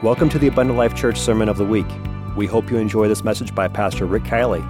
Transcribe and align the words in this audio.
Welcome 0.00 0.28
to 0.28 0.38
the 0.38 0.46
Abundant 0.46 0.78
Life 0.78 0.94
Church 0.94 1.18
Sermon 1.18 1.48
of 1.48 1.56
the 1.56 1.64
Week. 1.64 1.88
We 2.36 2.46
hope 2.46 2.70
you 2.70 2.76
enjoy 2.76 3.08
this 3.08 3.24
message 3.24 3.52
by 3.52 3.66
Pastor 3.66 4.06
Rick 4.06 4.22
Kielley. 4.22 4.62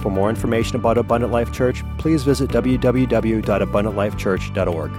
For 0.00 0.08
more 0.08 0.30
information 0.30 0.76
about 0.76 0.96
Abundant 0.96 1.30
Life 1.30 1.52
Church, 1.52 1.84
please 1.98 2.24
visit 2.24 2.48
www.abundantlifechurch.org. 2.48 4.90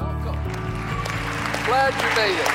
Welcome. 0.00 0.38
Glad 1.66 1.92
you 2.00 2.08
made 2.16 2.40
it. 2.40 2.48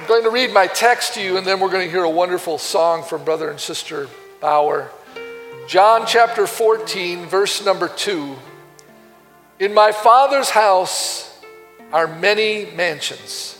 I'm 0.00 0.08
going 0.08 0.22
to 0.22 0.30
read 0.30 0.54
my 0.54 0.68
text 0.68 1.12
to 1.12 1.22
you, 1.22 1.36
and 1.36 1.46
then 1.46 1.60
we're 1.60 1.70
going 1.70 1.84
to 1.84 1.90
hear 1.90 2.04
a 2.04 2.10
wonderful 2.10 2.56
song 2.56 3.02
from 3.02 3.24
Brother 3.24 3.50
and 3.50 3.60
Sister 3.60 4.08
Bauer. 4.40 4.90
John 5.68 6.06
chapter 6.06 6.46
14, 6.46 7.26
verse 7.26 7.62
number 7.62 7.88
2. 7.88 8.36
In 9.58 9.74
my 9.74 9.92
Father's 9.92 10.50
house 10.50 11.40
are 11.92 12.06
many 12.06 12.66
mansions. 12.74 13.58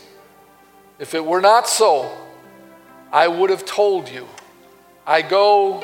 If 0.99 1.13
it 1.13 1.23
were 1.23 1.41
not 1.41 1.67
so, 1.67 2.11
I 3.11 3.27
would 3.27 3.49
have 3.49 3.65
told 3.65 4.09
you. 4.09 4.27
I 5.05 5.21
go 5.21 5.81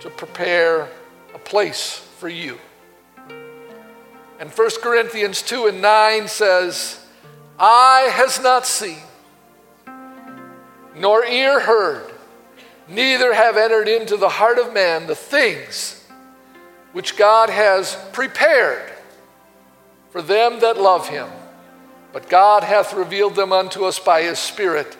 to 0.00 0.10
prepare 0.10 0.88
a 1.34 1.38
place 1.38 1.98
for 2.18 2.28
you. 2.28 2.58
And 4.38 4.50
1 4.50 4.70
Corinthians 4.82 5.42
2 5.42 5.66
and 5.66 5.82
9 5.82 6.28
says, 6.28 7.04
Eye 7.58 8.08
has 8.12 8.42
not 8.42 8.66
seen, 8.66 9.02
nor 10.96 11.26
ear 11.26 11.60
heard, 11.60 12.10
neither 12.88 13.34
have 13.34 13.58
entered 13.58 13.88
into 13.88 14.16
the 14.16 14.30
heart 14.30 14.58
of 14.58 14.72
man 14.72 15.06
the 15.06 15.14
things 15.14 16.08
which 16.92 17.18
God 17.18 17.50
has 17.50 17.96
prepared 18.12 18.90
for 20.10 20.22
them 20.22 20.60
that 20.60 20.76
love 20.76 21.08
him. 21.08 21.28
But 22.12 22.28
God 22.28 22.64
hath 22.64 22.92
revealed 22.92 23.36
them 23.36 23.52
unto 23.52 23.84
us 23.84 23.98
by 23.98 24.22
his 24.22 24.38
Spirit, 24.38 24.96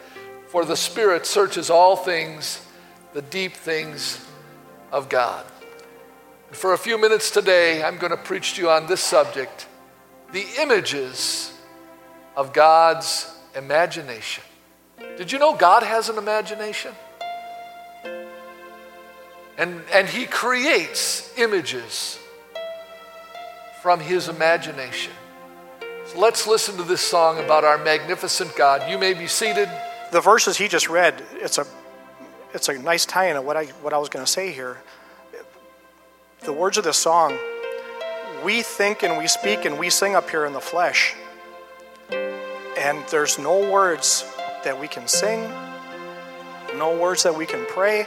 for 0.48 0.64
the 0.64 0.77
Spirit 0.77 1.27
searches 1.27 1.69
all 1.69 1.97
things, 1.97 2.64
the 3.12 3.22
deep 3.22 3.55
things 3.55 4.25
of 4.92 5.08
God. 5.08 5.44
And 6.48 6.56
for 6.56 6.72
a 6.72 6.78
few 6.78 7.00
minutes 7.00 7.31
today, 7.31 7.83
I'm 7.83 7.98
going 7.98 8.11
to 8.11 8.16
preach 8.16 8.55
to 8.55 8.62
you 8.62 8.70
on 8.70 8.86
this 8.86 9.00
subject 9.00 9.66
the 10.33 10.47
images 10.61 11.53
of 12.36 12.53
God's 12.53 13.33
imagination. 13.56 14.44
Did 15.16 15.33
you 15.33 15.41
know 15.41 15.56
God 15.56 15.83
has 15.83 16.08
an 16.08 16.19
imagination? 16.19 16.94
And, 19.58 19.83
and 19.92 20.08
He 20.08 20.27
creates 20.27 21.36
images 21.36 22.19
from 23.83 24.00
his 24.00 24.28
imagination. 24.28 25.12
So 26.06 26.19
let's 26.19 26.47
listen 26.47 26.77
to 26.77 26.83
this 26.83 27.00
song 27.00 27.39
about 27.39 27.64
our 27.64 27.78
magnificent 27.78 28.55
God. 28.56 28.91
You 28.91 28.98
may 28.98 29.14
be 29.14 29.27
seated. 29.27 29.70
The 30.12 30.20
verses 30.20 30.56
he 30.56 30.69
just 30.69 30.89
read, 30.89 31.22
it's 31.34 31.56
a, 31.56 31.67
it's 32.53 32.69
a 32.69 32.78
nice 32.78 33.06
tie-in 33.06 33.37
of 33.37 33.45
what 33.45 33.56
I, 33.56 33.67
what 33.83 33.92
I 33.92 33.98
was 33.98 34.09
going 34.09 34.25
to 34.25 34.31
say 34.31 34.50
here. 34.53 34.78
The 36.41 36.53
words 36.53 36.78
of 36.78 36.84
this 36.84 36.97
song, 36.97 37.39
we 38.45 38.62
think 38.62 39.03
and 39.03 39.17
we 39.19 39.28
speak 39.28 39.64
and 39.64 39.78
we 39.78 39.89
sing 39.89 40.15
up 40.15 40.28
here 40.28 40.44
in 40.47 40.53
the 40.53 40.61
flesh. 40.61 41.15
And 42.11 43.05
there's 43.11 43.39
no 43.39 43.70
words 43.70 44.25
that 44.65 44.78
we 44.78 44.89
can 44.89 45.06
sing, 45.06 45.48
no 46.77 46.98
words 46.98 47.22
that 47.22 47.37
we 47.37 47.47
can 47.47 47.65
pray, 47.67 48.06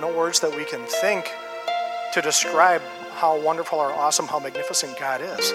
no 0.00 0.14
words 0.14 0.40
that 0.40 0.54
we 0.54 0.64
can 0.64 0.84
think 0.86 1.30
to 2.12 2.20
describe 2.20 2.82
how 3.20 3.38
wonderful 3.38 3.78
or 3.78 3.92
awesome, 3.92 4.26
how 4.26 4.38
magnificent 4.38 4.98
God 4.98 5.20
is. 5.20 5.52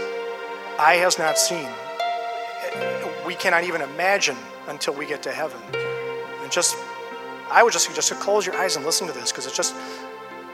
Eye 0.77 0.99
has 1.01 1.17
not 1.17 1.35
seen. 1.35 1.67
We 3.25 3.33
cannot 3.33 3.63
even 3.63 3.81
imagine 3.81 4.37
until 4.67 4.93
we 4.93 5.07
get 5.07 5.23
to 5.23 5.31
heaven. 5.31 5.59
And 6.43 6.51
just, 6.51 6.77
I 7.49 7.63
would 7.63 7.73
just 7.73 7.87
suggest 7.87 8.09
to 8.09 8.15
close 8.15 8.45
your 8.45 8.55
eyes 8.55 8.75
and 8.75 8.85
listen 8.85 9.07
to 9.07 9.13
this 9.13 9.31
because 9.31 9.47
it 9.47 9.55
just, 9.55 9.73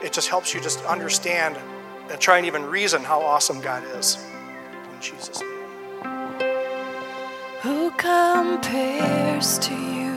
it 0.02 0.14
just 0.14 0.30
helps 0.30 0.54
you 0.54 0.60
just 0.62 0.82
understand 0.86 1.58
and 2.10 2.18
try 2.18 2.38
and 2.38 2.46
even 2.46 2.64
reason 2.64 3.04
how 3.04 3.20
awesome 3.20 3.60
God 3.60 3.84
is. 3.94 4.16
In 4.94 5.00
Jesus' 5.02 5.42
name. 5.42 5.50
Who 7.60 7.90
compares 7.90 9.58
to 9.58 9.74
you? 9.74 10.14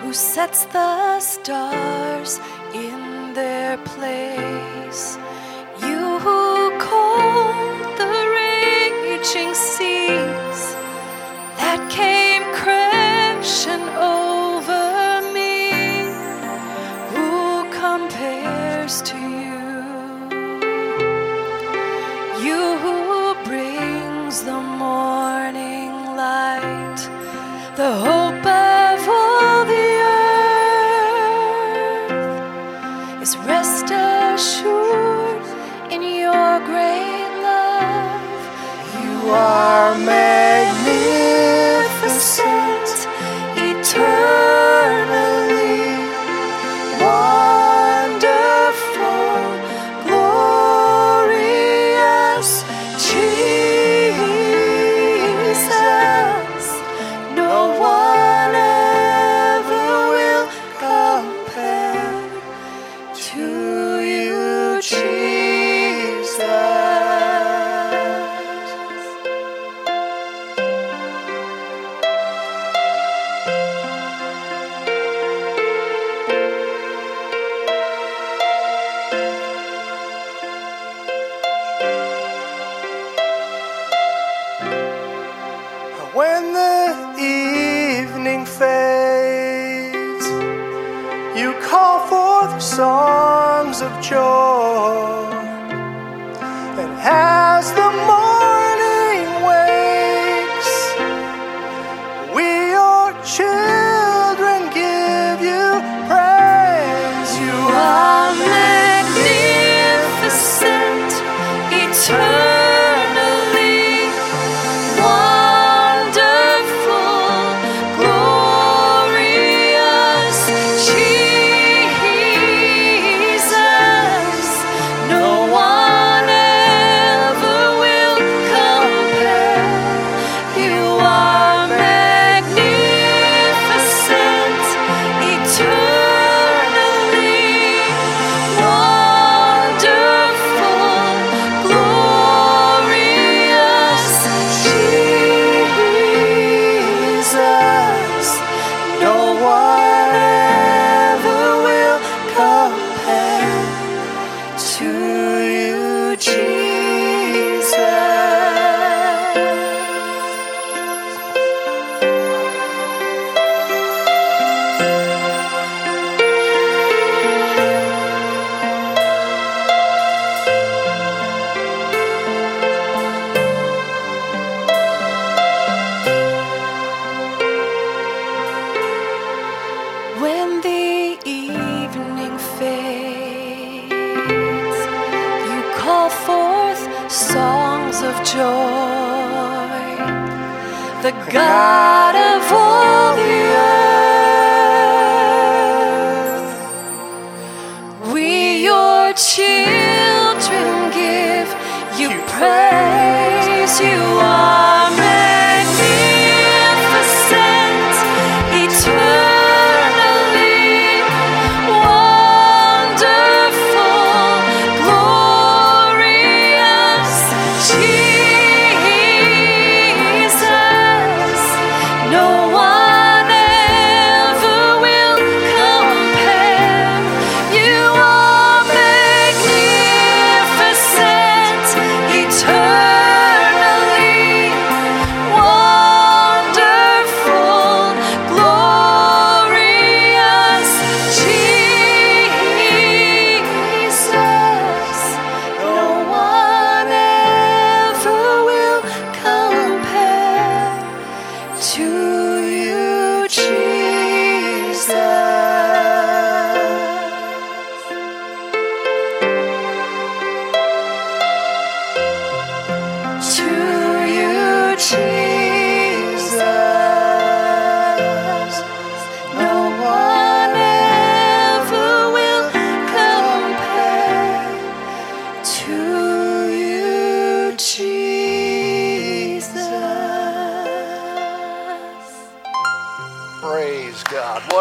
Who 0.00 0.14
sets 0.14 0.64
the 0.66 1.20
stars 1.20 2.40
in 2.72 3.01
their 3.34 3.78
place. 3.78 5.16
You 5.80 6.18
who 6.18 6.78
calm 6.78 7.80
the 7.96 8.12
raging 8.38 9.54
seas 9.54 10.60
that 11.56 11.80
came 11.90 12.42
crashing 12.60 13.86
over 13.96 15.22
me. 15.32 15.72
Who 17.14 17.64
compares 17.70 19.00
to 19.02 19.16
you? 19.16 19.64
You 22.46 22.62
who 22.82 23.34
brings 23.44 24.42
the 24.42 24.60
morning 24.60 25.92
light, 26.16 27.00
the 27.76 27.92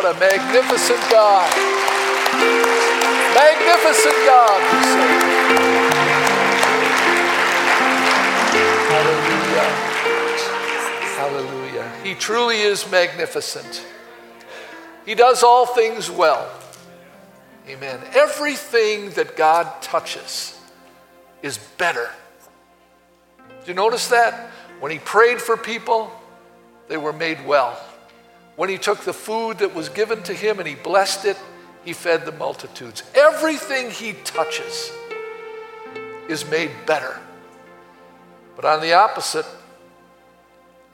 What 0.01 0.15
a 0.15 0.19
magnificent 0.19 0.99
God. 1.11 1.47
Magnificent 3.35 4.15
God. 4.25 4.61
Hallelujah. 8.89 9.67
Hallelujah. 11.17 11.93
He 12.03 12.15
truly 12.15 12.61
is 12.61 12.89
magnificent. 12.89 13.85
He 15.05 15.13
does 15.13 15.43
all 15.43 15.67
things 15.67 16.09
well. 16.09 16.49
Amen. 17.69 17.99
Everything 18.15 19.11
that 19.11 19.37
God 19.37 19.83
touches 19.83 20.59
is 21.43 21.59
better. 21.77 22.09
Do 23.47 23.67
you 23.67 23.75
notice 23.75 24.07
that? 24.07 24.49
When 24.79 24.91
he 24.91 24.97
prayed 24.97 25.39
for 25.39 25.55
people, 25.55 26.11
they 26.87 26.97
were 26.97 27.13
made 27.13 27.45
well. 27.45 27.79
When 28.55 28.69
he 28.69 28.77
took 28.77 28.99
the 29.01 29.13
food 29.13 29.59
that 29.59 29.73
was 29.73 29.89
given 29.89 30.23
to 30.23 30.33
him 30.33 30.59
and 30.59 30.67
he 30.67 30.75
blessed 30.75 31.25
it, 31.25 31.37
he 31.83 31.93
fed 31.93 32.25
the 32.25 32.31
multitudes. 32.31 33.03
Everything 33.15 33.89
he 33.89 34.13
touches 34.23 34.91
is 36.27 36.45
made 36.49 36.71
better. 36.85 37.19
But 38.55 38.65
on 38.65 38.81
the 38.81 38.93
opposite, 38.93 39.45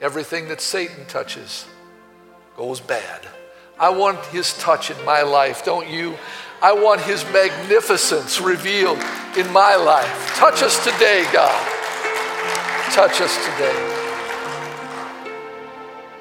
everything 0.00 0.48
that 0.48 0.60
Satan 0.60 1.04
touches 1.06 1.66
goes 2.56 2.80
bad. 2.80 3.26
I 3.78 3.90
want 3.90 4.24
his 4.26 4.56
touch 4.58 4.90
in 4.90 5.04
my 5.04 5.22
life, 5.22 5.64
don't 5.64 5.88
you? 5.88 6.16
I 6.60 6.72
want 6.72 7.00
his 7.02 7.24
magnificence 7.26 8.40
revealed 8.40 8.98
in 9.36 9.52
my 9.52 9.76
life. 9.76 10.34
Touch 10.34 10.62
us 10.62 10.82
today, 10.82 11.24
God. 11.32 11.66
Touch 12.92 13.20
us 13.20 13.36
today. 13.44 13.97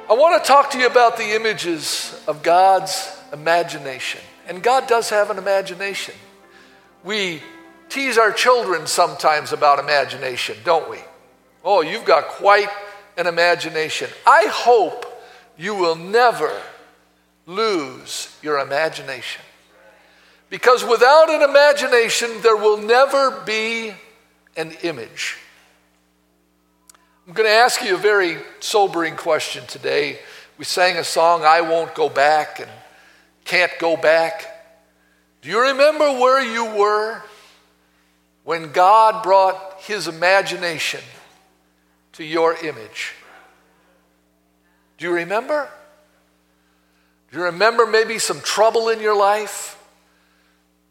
I 0.09 0.13
want 0.13 0.41
to 0.41 0.47
talk 0.47 0.71
to 0.71 0.79
you 0.79 0.87
about 0.87 1.17
the 1.17 1.35
images 1.35 2.17
of 2.27 2.41
God's 2.41 3.13
imagination. 3.33 4.21
And 4.47 4.63
God 4.63 4.87
does 4.87 5.09
have 5.09 5.29
an 5.29 5.37
imagination. 5.37 6.15
We 7.03 7.41
tease 7.89 8.17
our 8.17 8.31
children 8.31 8.87
sometimes 8.87 9.51
about 9.51 9.79
imagination, 9.79 10.55
don't 10.63 10.89
we? 10.89 10.99
Oh, 11.61 11.81
you've 11.81 12.05
got 12.05 12.27
quite 12.27 12.69
an 13.17 13.27
imagination. 13.27 14.09
I 14.25 14.45
hope 14.49 15.05
you 15.57 15.75
will 15.75 15.97
never 15.97 16.57
lose 17.45 18.33
your 18.41 18.59
imagination. 18.59 19.41
Because 20.49 20.85
without 20.85 21.29
an 21.29 21.41
imagination, 21.41 22.29
there 22.43 22.55
will 22.55 22.77
never 22.77 23.41
be 23.41 23.93
an 24.55 24.71
image. 24.83 25.35
I'm 27.27 27.33
going 27.33 27.49
to 27.49 27.53
ask 27.53 27.83
you 27.83 27.93
a 27.93 27.97
very 27.97 28.37
sobering 28.61 29.17
question 29.17 29.65
today. 29.67 30.17
We 30.57 30.63
sang 30.63 30.95
a 30.95 31.03
song, 31.03 31.43
I 31.43 31.59
Won't 31.59 31.93
Go 31.93 32.07
Back, 32.07 32.61
and 32.61 32.71
Can't 33.43 33.71
Go 33.79 33.97
Back. 33.97 34.45
Do 35.41 35.49
you 35.49 35.61
remember 35.61 36.05
where 36.05 36.41
you 36.41 36.79
were 36.79 37.21
when 38.45 38.71
God 38.71 39.23
brought 39.23 39.81
His 39.81 40.07
imagination 40.07 41.01
to 42.13 42.23
your 42.23 42.55
image? 42.63 43.13
Do 44.97 45.03
you 45.07 45.11
remember? 45.11 45.67
Do 47.29 47.39
you 47.39 47.43
remember 47.43 47.85
maybe 47.85 48.19
some 48.19 48.39
trouble 48.39 48.87
in 48.87 49.01
your 49.01 49.17
life? 49.17 49.77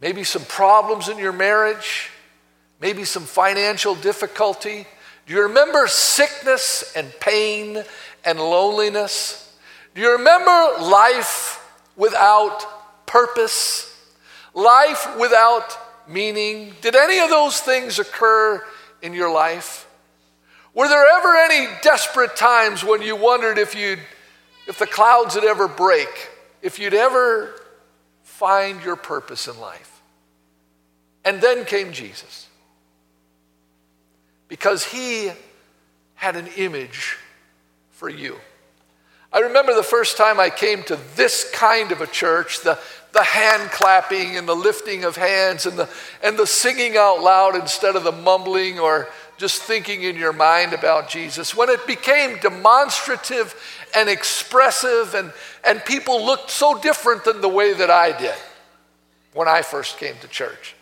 Maybe 0.03 0.23
some 0.23 0.45
problems 0.45 1.09
in 1.09 1.17
your 1.17 1.33
marriage? 1.33 2.11
Maybe 2.79 3.05
some 3.05 3.23
financial 3.23 3.95
difficulty? 3.95 4.87
Do 5.27 5.35
you 5.35 5.43
remember 5.43 5.89
sickness 5.89 6.93
and 6.95 7.13
pain 7.19 7.83
and 8.25 8.39
loneliness? 8.39 9.53
Do 9.95 10.01
you 10.01 10.13
remember 10.13 10.85
life 10.85 11.61
without 11.97 13.07
purpose? 13.07 13.93
Life 14.55 15.19
without 15.19 15.77
meaning? 16.09 16.75
Did 16.81 16.95
any 16.95 17.19
of 17.19 17.29
those 17.29 17.61
things 17.61 17.99
occur 17.99 18.65
in 19.03 19.15
your 19.15 19.33
life? 19.33 19.89
Were 20.75 20.89
there 20.89 21.05
ever 21.19 21.35
any 21.35 21.69
desperate 21.83 22.37
times 22.37 22.85
when 22.85 23.03
you 23.03 23.17
wondered 23.17 23.59
if 23.59 23.75
you'd 23.75 24.01
if 24.69 24.79
the 24.79 24.87
clouds 24.87 25.37
would 25.37 25.45
ever 25.45 25.69
break, 25.69 26.29
if 26.61 26.79
you'd 26.79 26.95
ever 26.95 27.55
find 28.25 28.83
your 28.85 28.97
purpose 28.97 29.49
in 29.49 29.59
life? 29.59 30.03
And 31.25 31.41
then 31.41 31.65
came 31.65 31.93
Jesus 31.93 32.46
because 34.49 34.85
he 34.85 35.31
had 36.15 36.37
an 36.37 36.47
image 36.57 37.17
for 37.91 38.09
you. 38.09 38.37
I 39.33 39.41
remember 39.41 39.75
the 39.75 39.83
first 39.83 40.17
time 40.17 40.39
I 40.39 40.51
came 40.51 40.83
to 40.85 40.99
this 41.15 41.51
kind 41.51 41.93
of 41.93 42.01
a 42.01 42.07
church, 42.07 42.61
the, 42.63 42.79
the 43.13 43.23
hand 43.23 43.71
clapping 43.71 44.37
and 44.37 44.49
the 44.49 44.55
lifting 44.55 45.05
of 45.05 45.17
hands 45.17 45.67
and 45.67 45.79
the, 45.79 45.89
and 46.23 46.39
the 46.39 46.47
singing 46.47 46.97
out 46.97 47.21
loud 47.23 47.57
instead 47.57 47.97
of 47.97 48.05
the 48.05 48.13
mumbling 48.13 48.79
or 48.79 49.09
just 49.37 49.63
thinking 49.63 50.03
in 50.03 50.17
your 50.17 50.33
mind 50.33 50.73
about 50.73 51.09
Jesus. 51.09 51.55
When 51.55 51.69
it 51.69 51.87
became 51.87 52.39
demonstrative 52.39 53.55
and 53.95 54.09
expressive, 54.09 55.15
and, 55.15 55.33
and 55.65 55.85
people 55.85 56.25
looked 56.25 56.51
so 56.51 56.79
different 56.79 57.25
than 57.25 57.41
the 57.41 57.49
way 57.49 57.75
that 57.75 57.91
I 57.91 58.17
did 58.17 58.35
when 59.35 59.49
I 59.49 59.63
first 59.63 59.99
came 59.99 60.15
to 60.23 60.29
church. 60.29 60.76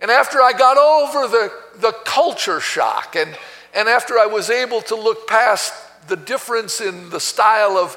And 0.00 0.10
after 0.10 0.40
I 0.40 0.52
got 0.52 0.76
over 0.76 1.28
the, 1.28 1.52
the 1.80 1.92
culture 2.04 2.60
shock, 2.60 3.16
and, 3.16 3.36
and 3.74 3.88
after 3.88 4.18
I 4.18 4.26
was 4.26 4.50
able 4.50 4.80
to 4.82 4.94
look 4.94 5.26
past 5.26 5.74
the 6.08 6.16
difference 6.16 6.80
in 6.80 7.10
the 7.10 7.20
style 7.20 7.76
of, 7.76 7.96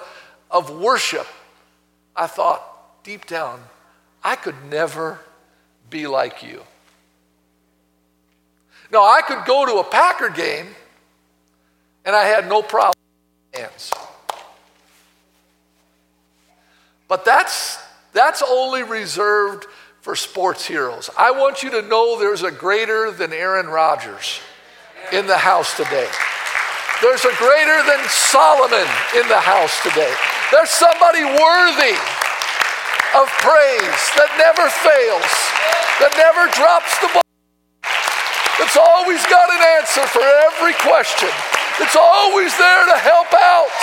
of 0.50 0.70
worship, 0.70 1.28
I 2.16 2.28
thought 2.28 3.04
deep 3.04 3.26
down, 3.26 3.62
I 4.24 4.36
could 4.36 4.56
never 4.70 5.20
be 5.90 6.08
like 6.08 6.44
you. 6.44 6.64
Now, 8.92 9.04
I 9.04 9.22
could 9.22 9.46
go 9.46 9.66
to 9.66 9.76
a 9.76 9.84
Packer 9.84 10.30
game 10.30 10.68
and 12.04 12.16
I 12.16 12.24
had 12.24 12.48
no 12.50 12.62
problem 12.62 12.96
hands. 13.54 13.92
But 17.08 17.26
that's, 17.26 17.78
that's 18.14 18.42
only 18.42 18.84
reserved 18.84 19.68
for 20.02 20.16
sports 20.16 20.66
heroes. 20.66 21.10
I 21.18 21.32
want 21.32 21.62
you 21.62 21.70
to 21.72 21.82
know 21.84 22.20
there's 22.20 22.42
a 22.44 22.52
greater 22.52 23.12
than 23.12 23.32
Aaron 23.32 23.68
Rodgers. 23.68 24.42
in 25.12 25.28
the 25.28 25.38
house 25.38 25.76
today. 25.76 26.08
There's 27.02 27.26
a 27.26 27.36
greater 27.36 27.80
than 27.84 28.00
Solomon 28.08 28.88
in 29.18 29.28
the 29.28 29.42
house 29.42 29.82
today. 29.84 30.14
There's 30.54 30.70
somebody 30.70 31.26
worthy 31.26 31.98
of 33.18 33.28
praise 33.44 34.04
that 34.16 34.32
never 34.40 34.70
fails, 34.72 35.34
that 36.00 36.14
never 36.16 36.48
drops 36.56 36.96
the 37.04 37.10
ball, 37.12 37.28
that's 38.56 38.78
always 38.80 39.20
got 39.28 39.52
an 39.52 39.62
answer 39.82 40.06
for 40.08 40.24
every 40.48 40.78
question, 40.80 41.34
that's 41.76 41.98
always 42.00 42.56
there 42.56 42.86
to 42.88 42.98
help 43.02 43.34
out. 43.36 43.74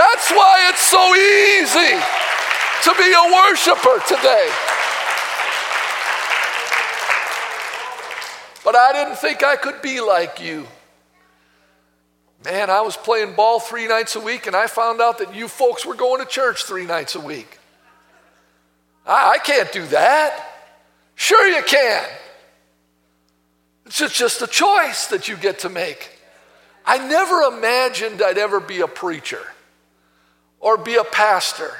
That's 0.00 0.30
why 0.32 0.70
it's 0.70 0.86
so 0.86 1.02
easy 1.12 2.25
to 2.84 2.94
be 2.96 3.12
a 3.12 3.32
worshiper 3.32 4.00
today. 4.06 4.50
But 8.64 8.74
I 8.74 8.92
didn't 8.92 9.16
think 9.16 9.44
I 9.44 9.56
could 9.56 9.80
be 9.80 10.00
like 10.00 10.40
you. 10.40 10.66
Man, 12.44 12.68
I 12.68 12.80
was 12.80 12.96
playing 12.96 13.34
ball 13.34 13.60
three 13.60 13.88
nights 13.88 14.16
a 14.16 14.20
week, 14.20 14.46
and 14.46 14.54
I 14.54 14.66
found 14.66 15.00
out 15.00 15.18
that 15.18 15.34
you 15.34 15.48
folks 15.48 15.86
were 15.86 15.94
going 15.94 16.20
to 16.20 16.26
church 16.26 16.64
three 16.64 16.84
nights 16.84 17.14
a 17.14 17.20
week. 17.20 17.58
I, 19.06 19.34
I 19.34 19.38
can't 19.38 19.70
do 19.72 19.86
that. 19.86 20.44
Sure, 21.14 21.48
you 21.48 21.62
can. 21.62 22.04
It's 23.86 23.98
just, 23.98 24.16
just 24.16 24.42
a 24.42 24.46
choice 24.46 25.06
that 25.06 25.28
you 25.28 25.36
get 25.36 25.60
to 25.60 25.68
make. 25.68 26.10
I 26.84 26.98
never 26.98 27.42
imagined 27.42 28.22
I'd 28.22 28.38
ever 28.38 28.60
be 28.60 28.80
a 28.80 28.88
preacher 28.88 29.42
or 30.60 30.76
be 30.76 30.96
a 30.96 31.04
pastor. 31.04 31.72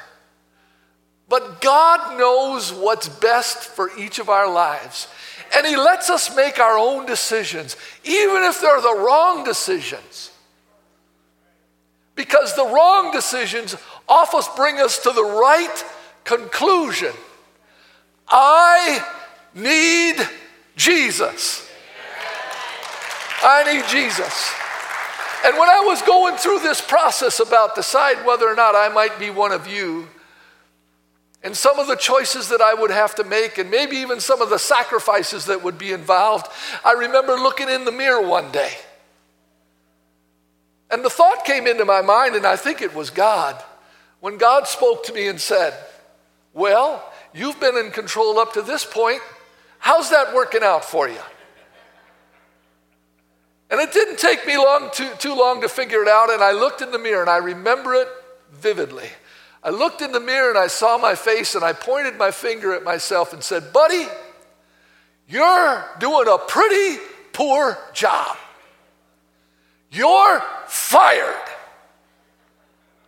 But 1.28 1.60
God 1.60 2.18
knows 2.18 2.72
what's 2.72 3.08
best 3.08 3.58
for 3.58 3.90
each 3.98 4.18
of 4.18 4.28
our 4.28 4.50
lives. 4.50 5.08
And 5.54 5.66
He 5.66 5.76
lets 5.76 6.10
us 6.10 6.34
make 6.36 6.58
our 6.58 6.78
own 6.78 7.06
decisions, 7.06 7.76
even 8.04 8.42
if 8.44 8.60
they're 8.60 8.80
the 8.80 8.96
wrong 8.96 9.44
decisions. 9.44 10.30
Because 12.14 12.54
the 12.54 12.64
wrong 12.64 13.12
decisions 13.12 13.76
often 14.08 14.40
bring 14.56 14.78
us 14.78 14.98
to 15.00 15.10
the 15.10 15.24
right 15.24 15.84
conclusion. 16.24 17.12
I 18.28 19.04
need 19.54 20.16
Jesus. 20.76 21.68
I 23.42 23.72
need 23.72 23.84
Jesus. 23.88 24.52
And 25.44 25.56
when 25.58 25.68
I 25.68 25.80
was 25.86 26.02
going 26.02 26.36
through 26.36 26.60
this 26.60 26.80
process 26.80 27.38
about 27.40 27.74
decide 27.74 28.24
whether 28.26 28.48
or 28.48 28.54
not 28.54 28.74
I 28.74 28.88
might 28.88 29.18
be 29.18 29.30
one 29.30 29.52
of 29.52 29.66
you, 29.66 30.08
and 31.46 31.56
some 31.56 31.78
of 31.78 31.86
the 31.86 31.94
choices 31.94 32.48
that 32.48 32.60
I 32.60 32.74
would 32.74 32.90
have 32.90 33.14
to 33.14 33.24
make, 33.24 33.56
and 33.56 33.70
maybe 33.70 33.98
even 33.98 34.18
some 34.18 34.42
of 34.42 34.50
the 34.50 34.58
sacrifices 34.58 35.46
that 35.46 35.62
would 35.62 35.78
be 35.78 35.92
involved, 35.92 36.48
I 36.84 36.94
remember 36.94 37.34
looking 37.34 37.68
in 37.68 37.84
the 37.84 37.92
mirror 37.92 38.20
one 38.20 38.50
day. 38.50 38.72
And 40.90 41.04
the 41.04 41.08
thought 41.08 41.44
came 41.44 41.68
into 41.68 41.84
my 41.84 42.02
mind, 42.02 42.34
and 42.34 42.44
I 42.44 42.56
think 42.56 42.82
it 42.82 42.96
was 42.96 43.10
God, 43.10 43.62
when 44.18 44.38
God 44.38 44.66
spoke 44.66 45.04
to 45.04 45.12
me 45.12 45.28
and 45.28 45.40
said, 45.40 45.72
Well, 46.52 47.12
you've 47.32 47.60
been 47.60 47.76
in 47.76 47.92
control 47.92 48.40
up 48.40 48.54
to 48.54 48.62
this 48.62 48.84
point. 48.84 49.20
How's 49.78 50.10
that 50.10 50.34
working 50.34 50.64
out 50.64 50.84
for 50.84 51.08
you? 51.08 51.22
And 53.70 53.80
it 53.80 53.92
didn't 53.92 54.18
take 54.18 54.44
me 54.48 54.56
long 54.56 54.90
too, 54.92 55.10
too 55.20 55.36
long 55.36 55.60
to 55.60 55.68
figure 55.68 56.02
it 56.02 56.08
out, 56.08 56.28
and 56.28 56.42
I 56.42 56.50
looked 56.50 56.82
in 56.82 56.90
the 56.90 56.98
mirror 56.98 57.20
and 57.20 57.30
I 57.30 57.36
remember 57.36 57.94
it 57.94 58.08
vividly. 58.50 59.10
I 59.66 59.70
looked 59.70 60.00
in 60.00 60.12
the 60.12 60.20
mirror 60.20 60.50
and 60.50 60.58
I 60.58 60.68
saw 60.68 60.96
my 60.96 61.16
face 61.16 61.56
and 61.56 61.64
I 61.64 61.72
pointed 61.72 62.16
my 62.16 62.30
finger 62.30 62.72
at 62.72 62.84
myself 62.84 63.32
and 63.32 63.42
said, 63.42 63.72
Buddy, 63.72 64.06
you're 65.28 65.84
doing 65.98 66.28
a 66.28 66.38
pretty 66.38 67.02
poor 67.32 67.76
job. 67.92 68.36
You're 69.90 70.40
fired. 70.68 71.50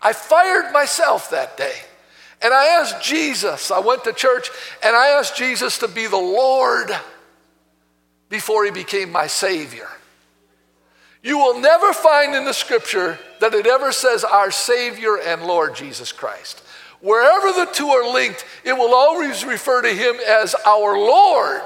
I 0.02 0.12
fired 0.12 0.72
myself 0.72 1.30
that 1.30 1.56
day. 1.56 1.76
And 2.42 2.52
I 2.52 2.80
asked 2.80 3.04
Jesus, 3.04 3.70
I 3.70 3.78
went 3.78 4.02
to 4.02 4.12
church 4.12 4.50
and 4.82 4.96
I 4.96 5.10
asked 5.10 5.36
Jesus 5.36 5.78
to 5.78 5.86
be 5.86 6.08
the 6.08 6.16
Lord 6.16 6.90
before 8.28 8.64
he 8.64 8.72
became 8.72 9.12
my 9.12 9.28
Savior. 9.28 9.88
You 11.22 11.38
will 11.38 11.60
never 11.60 11.92
find 11.92 12.34
in 12.34 12.44
the 12.44 12.52
scripture 12.52 13.18
that 13.40 13.54
it 13.54 13.66
ever 13.66 13.92
says 13.92 14.24
our 14.24 14.50
Savior 14.50 15.16
and 15.16 15.42
Lord 15.44 15.74
Jesus 15.74 16.12
Christ. 16.12 16.62
Wherever 17.00 17.52
the 17.52 17.70
two 17.72 17.88
are 17.88 18.12
linked, 18.12 18.44
it 18.64 18.72
will 18.72 18.94
always 18.94 19.44
refer 19.44 19.82
to 19.82 19.92
him 19.92 20.16
as 20.26 20.54
our 20.66 20.96
Lord 20.96 21.62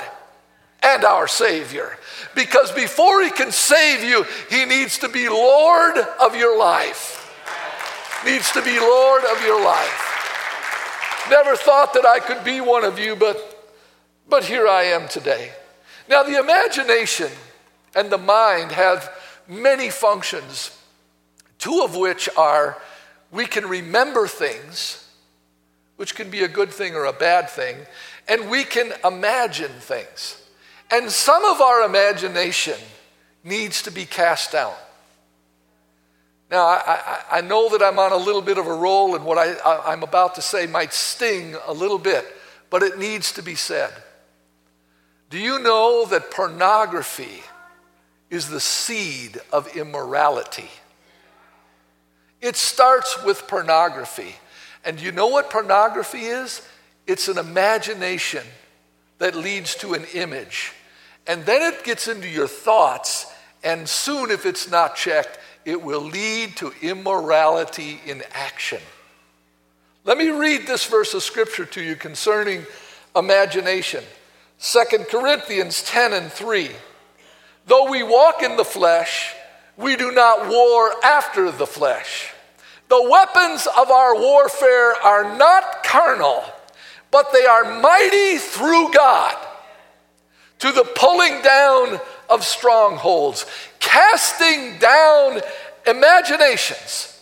and 0.83 1.05
our 1.05 1.27
Savior. 1.27 1.97
Because 2.35 2.71
before 2.73 3.23
he 3.23 3.31
can 3.31 3.53
save 3.53 4.03
you, 4.03 4.27
he 4.51 4.65
needs 4.65 4.99
to 4.99 5.09
be 5.09 5.29
Lord 5.29 5.97
of 5.99 6.37
your 6.37 6.59
life. 6.59 7.19
Needs 8.25 8.51
to 8.53 8.63
be 8.63 8.79
Lord 8.79 9.25
of 9.25 9.43
your 9.43 9.63
life. 9.65 10.09
Never 11.31 11.57
thought 11.57 11.95
that 11.95 12.05
I 12.05 12.19
could 12.19 12.45
be 12.45 12.61
one 12.61 12.85
of 12.85 12.99
you, 12.99 13.17
but, 13.17 13.75
but 14.29 14.45
here 14.45 14.67
I 14.67 14.85
am 14.85 15.09
today. 15.09 15.53
Now, 16.09 16.23
the 16.23 16.39
imagination 16.39 17.31
and 17.95 18.11
the 18.11 18.19
mind 18.19 18.73
have 18.73 19.11
many 19.53 19.91
functions, 19.91 20.77
two 21.59 21.83
of 21.83 21.97
which 21.97 22.29
are 22.37 22.81
we 23.31 23.47
can 23.47 23.67
remember 23.67 24.27
things, 24.27 25.09
which 25.97 26.15
can 26.15 26.31
be 26.31 26.43
a 26.43 26.49
good 26.49 26.71
thing 26.71 26.95
or 26.95 27.05
a 27.05 27.13
bad 27.13 27.49
thing, 27.49 27.77
and 28.29 28.51
we 28.51 28.65
can 28.65 28.93
imagine 29.05 29.71
things. 29.71 30.43
And 30.91 31.11
some 31.11 31.45
of 31.45 31.61
our 31.61 31.83
imagination 31.83 32.79
needs 33.45 33.83
to 33.83 33.91
be 33.91 34.05
cast 34.05 34.53
down. 34.53 34.75
Now, 36.51 36.67
I, 36.67 36.83
I, 36.87 37.39
I, 37.39 37.41
know 37.41 37.71
that 37.71 37.83
I'm 37.83 37.99
on 37.99 38.13
a 38.13 38.17
little 38.17 38.43
bit 38.43 38.59
of 38.59 38.67
a 38.67 38.75
roll, 38.75 39.17
and 39.17 39.25
what 39.25 39.39
I, 39.39 39.55
I, 39.55 39.93
I'm 39.93 40.03
about 40.03 40.35
to 40.35 40.43
say 40.43 40.67
might 40.67 40.93
sting 40.93 41.57
a 41.67 41.73
little 41.73 41.99
bit, 41.99 42.27
but 42.69 42.83
it 42.83 42.99
needs 42.99 43.33
to 43.33 43.43
be 43.43 43.55
said. 43.55 43.91
Do 45.31 45.39
you 45.39 45.59
know 45.61 46.05
that 46.11 46.31
pornography 46.31 47.43
is 48.33 48.49
the 48.49 48.61
seed 48.61 49.39
of 49.53 49.77
immorality. 49.77 50.71
It 52.41 52.57
starts 52.57 53.23
with 53.23 53.47
pornography. 53.47 54.35
And 54.87 54.99
you 54.99 55.13
know 55.13 55.27
what 55.27 55.51
pornography 55.51 56.23
is? 56.23 56.67
It's 57.07 57.29
an 57.29 57.37
imagination 57.37 58.43
that 59.19 59.35
leads 59.35 59.75
to 59.77 59.93
an 59.93 60.07
image. 60.15 60.73
And 61.27 61.45
then 61.45 61.75
it 61.75 61.85
gets 61.85 62.09
into 62.09 62.27
your 62.27 62.49
thoughts, 62.49 63.27
and 63.63 63.87
soon, 63.87 64.31
if 64.31 64.47
it's 64.47 64.69
not 64.69 64.97
checked, 64.97 65.39
it 65.67 65.83
will 65.83 66.01
lead 66.01 66.57
to 66.57 66.73
immorality 66.81 68.01
in 68.07 68.23
action. 68.33 68.81
Let 70.05 70.17
me 70.17 70.31
read 70.31 70.67
this 70.67 70.87
verse 70.87 71.13
of 71.13 71.23
scripture 71.23 71.67
to 71.67 71.83
you 71.83 71.97
concerning 71.97 72.65
imagination. 73.15 74.03
2 74.59 75.05
Corinthians 75.11 75.83
10 75.83 76.15
and 76.15 76.33
3. 76.33 76.71
Though 77.67 77.91
we 77.91 78.03
walk 78.03 78.43
in 78.43 78.57
the 78.57 78.65
flesh, 78.65 79.35
we 79.77 79.97
do 79.97 80.13
not 80.13 80.49
war 80.49 80.93
after 81.05 81.51
the 81.51 81.67
flesh. 81.67 82.33
The 82.89 83.09
weapons 83.09 83.67
of 83.79 83.91
our 83.91 84.15
warfare 84.15 84.95
are 85.03 85.37
not 85.37 85.83
carnal, 85.83 86.45
but 87.11 87.33
they 87.33 87.45
are 87.47 87.81
mighty 87.81 88.39
through 88.39 88.93
God 88.93 89.37
to 90.59 90.73
the 90.73 90.85
pulling 90.85 91.41
down 91.43 92.01
of 92.29 92.45
strongholds, 92.45 93.47
casting 93.81 94.79
down 94.79 95.41
imaginations 95.87 97.13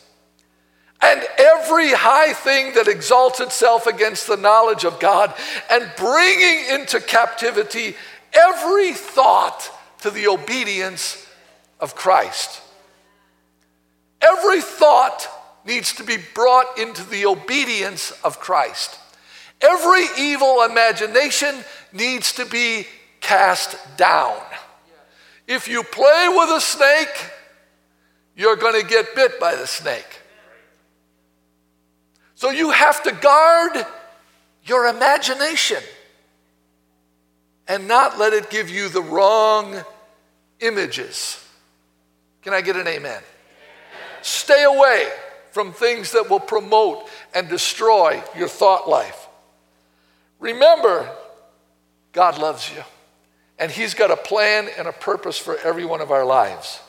and 1.03 1.23
every 1.39 1.93
high 1.93 2.33
thing 2.33 2.75
that 2.75 2.89
exalts 2.89 3.41
itself 3.41 3.87
against 3.87 4.27
the 4.27 4.37
knowledge 4.37 4.85
of 4.85 5.01
God, 5.01 5.35
and 5.71 5.91
bringing 5.97 6.67
into 6.69 7.01
captivity 7.01 7.97
every 8.35 8.93
thought 8.93 9.71
to 10.01 10.11
the 10.11 10.29
obedience 10.29 11.27
of 11.79 11.95
Christ. 11.95 12.61
Every 14.21 14.61
thought 14.61 15.29
needs 15.65 15.95
to 15.95 16.05
be 16.05 16.17
brought 16.35 16.79
into 16.79 17.05
the 17.09 17.27
obedience 17.27 18.13
of 18.25 18.41
Christ. 18.41 18.99
Every 19.61 20.05
evil 20.19 20.63
imagination 20.63 21.55
needs 21.93 22.33
to 22.35 22.47
be 22.47 22.87
cast 23.21 23.77
down. 23.97 24.41
If 25.47 25.69
you 25.69 25.83
play 25.83 26.29
with 26.29 26.51
a 26.51 26.61
snake, 26.61 27.31
you're 28.37 28.57
going 28.57 28.81
to 28.81 28.87
get 28.87 29.15
bit 29.15 29.39
by 29.39 29.55
the 29.55 29.67
snake. 29.67 30.21
So 32.35 32.51
you 32.51 32.71
have 32.71 33.03
to 33.03 33.13
guard 33.13 33.85
your 34.65 34.87
imagination 34.87 35.83
and 37.71 37.87
not 37.87 38.19
let 38.19 38.33
it 38.33 38.51
give 38.51 38.69
you 38.69 38.89
the 38.89 39.01
wrong 39.01 39.81
images. 40.59 41.43
Can 42.43 42.53
I 42.53 42.63
get 42.63 42.75
an 42.75 42.89
amen? 42.89 42.97
amen? 42.97 43.23
Stay 44.23 44.65
away 44.65 45.09
from 45.53 45.73
things 45.73 46.11
that 46.11 46.29
will 46.29 46.41
promote 46.41 47.09
and 47.33 47.49
destroy 47.49 48.21
your 48.37 48.49
thought 48.49 48.89
life. 48.89 49.29
Remember, 50.41 51.09
God 52.13 52.39
loves 52.39 52.69
you 52.71 52.83
And 53.57 53.71
He's 53.71 53.95
got 53.95 54.11
a 54.11 54.17
plan 54.17 54.69
and 54.77 54.89
a 54.89 54.93
purpose 54.93 55.39
for 55.39 55.57
every 55.59 55.85
one 55.85 56.01
of 56.01 56.11
our 56.11 56.25
lives. 56.25 56.81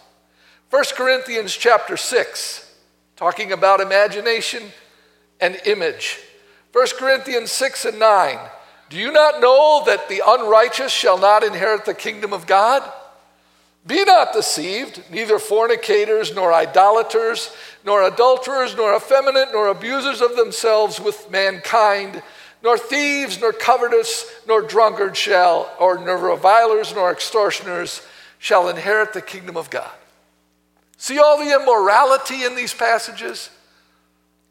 1 0.71 0.83
Corinthians 0.95 1.55
chapter 1.55 1.95
6, 1.95 2.73
talking 3.17 3.51
about 3.51 3.81
imagination 3.81 4.63
and 5.39 5.59
image. 5.65 6.17
1 6.73 6.87
Corinthians 6.97 7.51
6 7.51 7.85
and 7.85 7.99
9. 7.99 8.39
Do 8.91 8.97
you 8.97 9.13
not 9.13 9.39
know 9.39 9.83
that 9.85 10.09
the 10.09 10.21
unrighteous 10.27 10.91
shall 10.91 11.17
not 11.17 11.45
inherit 11.45 11.85
the 11.85 11.93
kingdom 11.93 12.33
of 12.33 12.45
God? 12.45 12.83
Be 13.87 14.03
not 14.03 14.33
deceived, 14.33 15.01
neither 15.09 15.39
fornicators, 15.39 16.35
nor 16.35 16.53
idolaters, 16.53 17.55
nor 17.85 18.03
adulterers, 18.03 18.75
nor 18.75 18.93
effeminate, 18.93 19.53
nor 19.53 19.69
abusers 19.69 20.19
of 20.19 20.35
themselves 20.35 20.99
with 20.99 21.31
mankind, 21.31 22.21
nor 22.61 22.77
thieves, 22.77 23.39
nor 23.39 23.53
covetous, 23.53 24.29
nor 24.45 24.61
drunkards 24.61 25.17
shall, 25.17 25.73
or 25.79 25.97
nor 25.97 26.17
revilers, 26.17 26.93
nor 26.93 27.13
extortioners 27.13 28.05
shall 28.39 28.67
inherit 28.67 29.13
the 29.13 29.21
kingdom 29.21 29.55
of 29.55 29.69
God. 29.69 29.89
See 30.97 31.17
all 31.17 31.37
the 31.37 31.55
immorality 31.55 32.43
in 32.43 32.55
these 32.55 32.73
passages? 32.73 33.49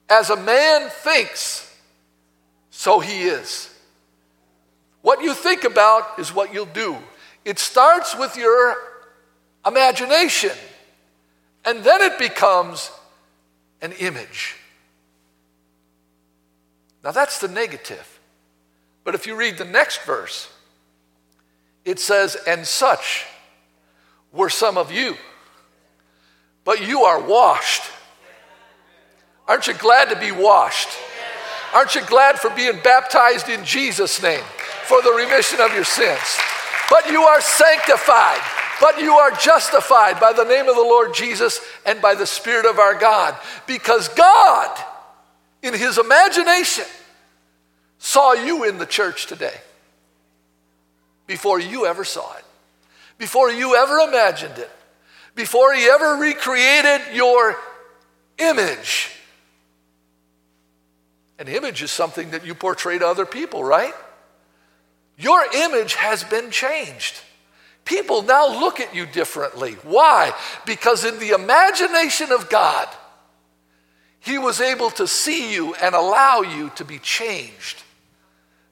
As 0.09 0.30
a 0.30 0.37
man 0.37 0.88
thinks, 0.88 1.78
so 2.70 3.00
he 3.00 3.25
is. 3.25 3.66
What 5.02 5.23
you 5.23 5.35
think 5.35 5.64
about 5.64 6.19
is 6.19 6.35
what 6.35 6.52
you'll 6.52 6.66
do. 6.66 6.97
It 7.45 7.59
starts 7.59 8.16
with 8.16 8.37
your 8.37 8.76
imagination, 9.66 10.52
and 11.64 11.83
then 11.83 12.02
it 12.02 12.19
becomes 12.19 12.90
an 13.80 13.92
image. 13.92 14.57
Now 17.02 17.12
that's 17.12 17.38
the 17.38 17.49
negative. 17.49 18.19
But 19.04 19.14
if 19.14 19.26
you 19.26 19.35
read 19.35 19.57
the 19.57 19.64
next 19.64 20.02
verse, 20.02 20.50
it 21.87 21.99
says, 21.99 22.37
And 22.47 22.66
such 22.66 23.25
were 24.33 24.50
some 24.50 24.76
of 24.76 24.92
you, 24.92 25.16
but 26.64 26.87
you 26.87 27.02
are 27.02 27.21
washed. 27.23 27.83
Aren't 29.49 29.66
you 29.66 29.75
glad 29.75 30.11
to 30.11 30.16
be 30.16 30.30
washed? 30.30 30.90
Aren't 31.73 31.95
you 31.95 32.02
glad 32.02 32.38
for 32.38 32.50
being 32.50 32.78
baptized 32.85 33.49
in 33.49 33.64
Jesus' 33.64 34.23
name 34.23 34.45
for 34.90 35.00
the 35.02 35.14
remission 35.14 35.62
of 35.62 35.73
your 35.73 35.87
sins? 35.87 36.38
But 36.90 37.06
you 37.09 37.23
are 37.23 37.40
sanctified 37.40 38.42
but 38.80 38.99
you 38.99 39.12
are 39.12 39.30
justified 39.32 40.18
by 40.18 40.32
the 40.32 40.44
name 40.44 40.66
of 40.66 40.75
the 40.75 40.82
Lord 40.82 41.12
Jesus 41.12 41.61
and 41.85 42.00
by 42.00 42.14
the 42.14 42.26
Spirit 42.26 42.64
of 42.64 42.78
our 42.78 42.99
God. 42.99 43.38
Because 43.66 44.09
God, 44.09 44.85
in 45.62 45.75
His 45.75 45.99
imagination, 45.99 46.87
saw 47.99 48.32
you 48.32 48.64
in 48.64 48.78
the 48.78 48.87
church 48.87 49.26
today 49.26 49.54
before 51.26 51.61
you 51.61 51.85
ever 51.85 52.04
saw 52.04 52.35
it, 52.37 52.44
before 53.18 53.50
you 53.50 53.76
ever 53.76 53.99
imagined 53.99 54.56
it, 54.56 54.70
before 55.35 55.74
He 55.74 55.85
ever 55.85 56.16
recreated 56.16 57.14
your 57.14 57.57
image. 58.38 59.11
An 61.38 61.48
image 61.48 61.83
is 61.83 61.90
something 61.90 62.31
that 62.31 62.46
you 62.46 62.55
portray 62.55 62.98
to 62.98 63.07
other 63.07 63.26
people, 63.26 63.62
right? 63.62 63.94
Your 65.20 65.44
image 65.54 65.96
has 65.96 66.24
been 66.24 66.50
changed. 66.50 67.20
People 67.85 68.22
now 68.22 68.48
look 68.48 68.80
at 68.80 68.94
you 68.94 69.04
differently. 69.04 69.76
Why? 69.83 70.33
Because 70.64 71.04
in 71.04 71.18
the 71.18 71.30
imagination 71.30 72.33
of 72.33 72.48
God, 72.48 72.88
He 74.20 74.38
was 74.38 74.62
able 74.62 74.90
to 74.92 75.06
see 75.06 75.52
you 75.52 75.74
and 75.74 75.94
allow 75.94 76.40
you 76.40 76.70
to 76.76 76.87
be 76.87 76.98
changed 76.98 77.83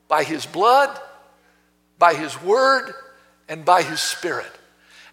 by 0.08 0.24
His 0.24 0.46
blood, 0.46 0.98
by 1.98 2.14
His 2.14 2.40
word, 2.42 2.94
and 3.46 3.62
by 3.62 3.82
His 3.82 4.00
Spirit. 4.00 4.50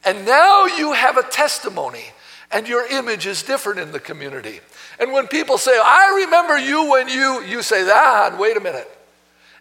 And 0.05 0.25
now 0.25 0.67
you 0.67 0.93
have 0.93 1.17
a 1.17 1.23
testimony, 1.23 2.05
and 2.49 2.65
your 2.65 2.87
image 2.87 3.25
is 3.25 3.43
different 3.43 3.81
in 3.81 3.91
the 3.91 3.99
community. 3.99 4.61
And 4.99 5.11
when 5.11 5.27
people 5.27 5.57
say, 5.57 5.77
I 5.77 6.23
remember 6.23 6.57
you 6.57 6.91
when 6.91 7.09
you, 7.09 7.41
you 7.43 7.61
say, 7.61 7.85
ah, 7.89 8.33
wait 8.39 8.55
a 8.55 8.61
minute. 8.61 8.89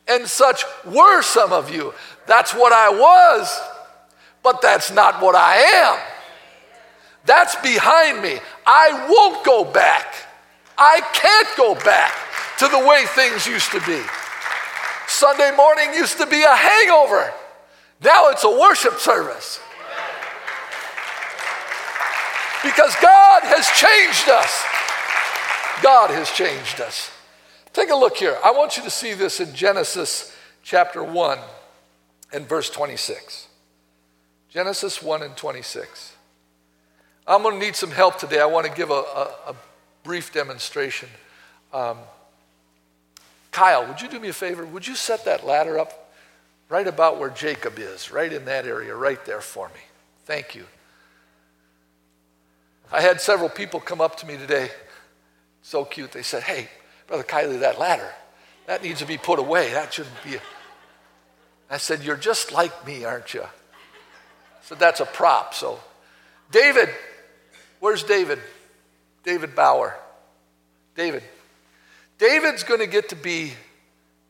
And 0.06 0.26
such 0.26 0.64
were 0.84 1.22
some 1.22 1.52
of 1.52 1.74
you. 1.74 1.94
That's 2.26 2.54
what 2.54 2.72
I 2.72 2.90
was 2.90 3.60
but 4.44 4.60
that's 4.60 4.92
not 4.92 5.20
what 5.20 5.34
I 5.34 5.56
am. 5.56 5.98
That's 7.24 7.56
behind 7.56 8.22
me. 8.22 8.38
I 8.66 9.08
won't 9.10 9.44
go 9.44 9.64
back. 9.64 10.14
I 10.76 11.00
can't 11.14 11.48
go 11.56 11.74
back 11.74 12.12
to 12.58 12.68
the 12.68 12.78
way 12.78 13.06
things 13.06 13.46
used 13.46 13.72
to 13.72 13.80
be. 13.80 14.00
Sunday 15.08 15.50
morning 15.56 15.94
used 15.94 16.18
to 16.18 16.26
be 16.26 16.42
a 16.42 16.54
hangover. 16.54 17.32
Now 18.02 18.28
it's 18.28 18.44
a 18.44 18.50
worship 18.50 18.98
service. 18.98 19.58
Because 22.62 22.94
God 23.00 23.42
has 23.44 23.66
changed 23.68 24.28
us. 24.28 24.64
God 25.82 26.10
has 26.10 26.30
changed 26.30 26.80
us. 26.82 27.13
Take 27.74 27.90
a 27.90 27.96
look 27.96 28.16
here. 28.16 28.38
I 28.42 28.52
want 28.52 28.76
you 28.76 28.84
to 28.84 28.90
see 28.90 29.14
this 29.14 29.40
in 29.40 29.52
Genesis 29.52 30.34
chapter 30.62 31.02
1 31.02 31.38
and 32.32 32.48
verse 32.48 32.70
26. 32.70 33.48
Genesis 34.48 35.02
1 35.02 35.22
and 35.24 35.36
26. 35.36 36.14
I'm 37.26 37.42
going 37.42 37.58
to 37.58 37.66
need 37.66 37.74
some 37.74 37.90
help 37.90 38.16
today. 38.16 38.40
I 38.40 38.46
want 38.46 38.64
to 38.66 38.72
give 38.72 38.90
a, 38.90 38.94
a, 38.94 39.30
a 39.48 39.56
brief 40.04 40.32
demonstration. 40.32 41.08
Um, 41.72 41.98
Kyle, 43.50 43.84
would 43.88 44.00
you 44.00 44.08
do 44.08 44.20
me 44.20 44.28
a 44.28 44.32
favor? 44.32 44.64
Would 44.64 44.86
you 44.86 44.94
set 44.94 45.24
that 45.24 45.44
ladder 45.44 45.76
up 45.76 46.12
right 46.68 46.86
about 46.86 47.18
where 47.18 47.30
Jacob 47.30 47.80
is, 47.80 48.12
right 48.12 48.32
in 48.32 48.44
that 48.44 48.66
area, 48.66 48.94
right 48.94 49.22
there 49.24 49.40
for 49.40 49.66
me? 49.70 49.80
Thank 50.26 50.54
you. 50.54 50.64
I 52.92 53.00
had 53.00 53.20
several 53.20 53.48
people 53.48 53.80
come 53.80 54.00
up 54.00 54.16
to 54.18 54.26
me 54.26 54.36
today, 54.36 54.70
so 55.62 55.84
cute. 55.84 56.12
They 56.12 56.22
said, 56.22 56.44
Hey, 56.44 56.68
Brother 57.06 57.22
Kielley, 57.22 57.60
that 57.60 57.78
ladder, 57.78 58.10
that 58.66 58.82
needs 58.82 59.00
to 59.00 59.06
be 59.06 59.18
put 59.18 59.38
away. 59.38 59.72
That 59.72 59.92
shouldn't 59.92 60.22
be. 60.24 60.36
I 61.70 61.78
said, 61.78 62.02
You're 62.02 62.16
just 62.16 62.52
like 62.52 62.86
me, 62.86 63.04
aren't 63.04 63.34
you? 63.34 63.44
So 64.62 64.74
that's 64.74 65.00
a 65.00 65.04
prop. 65.04 65.54
So, 65.54 65.78
David, 66.50 66.88
where's 67.80 68.02
David? 68.02 68.38
David 69.24 69.54
Bauer. 69.54 69.96
David. 70.94 71.22
David's 72.18 72.62
going 72.62 72.80
to 72.80 72.86
get 72.86 73.10
to 73.10 73.16
be 73.16 73.52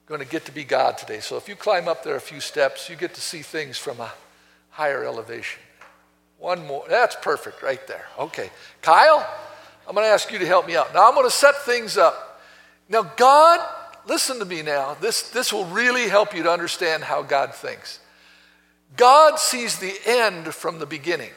going 0.06 0.20
to 0.20 0.26
get 0.26 0.44
to 0.44 0.52
be 0.52 0.64
God 0.64 0.98
today. 0.98 1.20
So 1.20 1.36
if 1.36 1.48
you 1.48 1.56
climb 1.56 1.88
up 1.88 2.04
there 2.04 2.16
a 2.16 2.20
few 2.20 2.40
steps, 2.40 2.90
you 2.90 2.96
get 2.96 3.14
to 3.14 3.20
see 3.20 3.40
things 3.40 3.78
from 3.78 4.00
a 4.00 4.12
higher 4.70 5.02
elevation. 5.02 5.60
One 6.38 6.66
more. 6.66 6.84
That's 6.88 7.16
perfect 7.16 7.62
right 7.62 7.84
there. 7.86 8.04
Okay. 8.18 8.50
Kyle, 8.82 9.26
I'm 9.88 9.94
going 9.94 10.06
to 10.06 10.10
ask 10.10 10.30
you 10.30 10.38
to 10.38 10.46
help 10.46 10.66
me 10.66 10.76
out. 10.76 10.92
Now 10.92 11.08
I'm 11.08 11.14
going 11.14 11.26
to 11.26 11.34
set 11.34 11.56
things 11.62 11.96
up. 11.96 12.33
Now 12.88 13.02
God, 13.02 13.60
listen 14.06 14.38
to 14.38 14.44
me 14.44 14.62
now. 14.62 14.94
This 15.00 15.30
this 15.30 15.52
will 15.52 15.66
really 15.66 16.08
help 16.08 16.34
you 16.34 16.42
to 16.42 16.50
understand 16.50 17.04
how 17.04 17.22
God 17.22 17.54
thinks. 17.54 18.00
God 18.96 19.38
sees 19.38 19.78
the 19.78 19.94
end 20.06 20.54
from 20.54 20.78
the 20.78 20.86
beginning. 20.86 21.32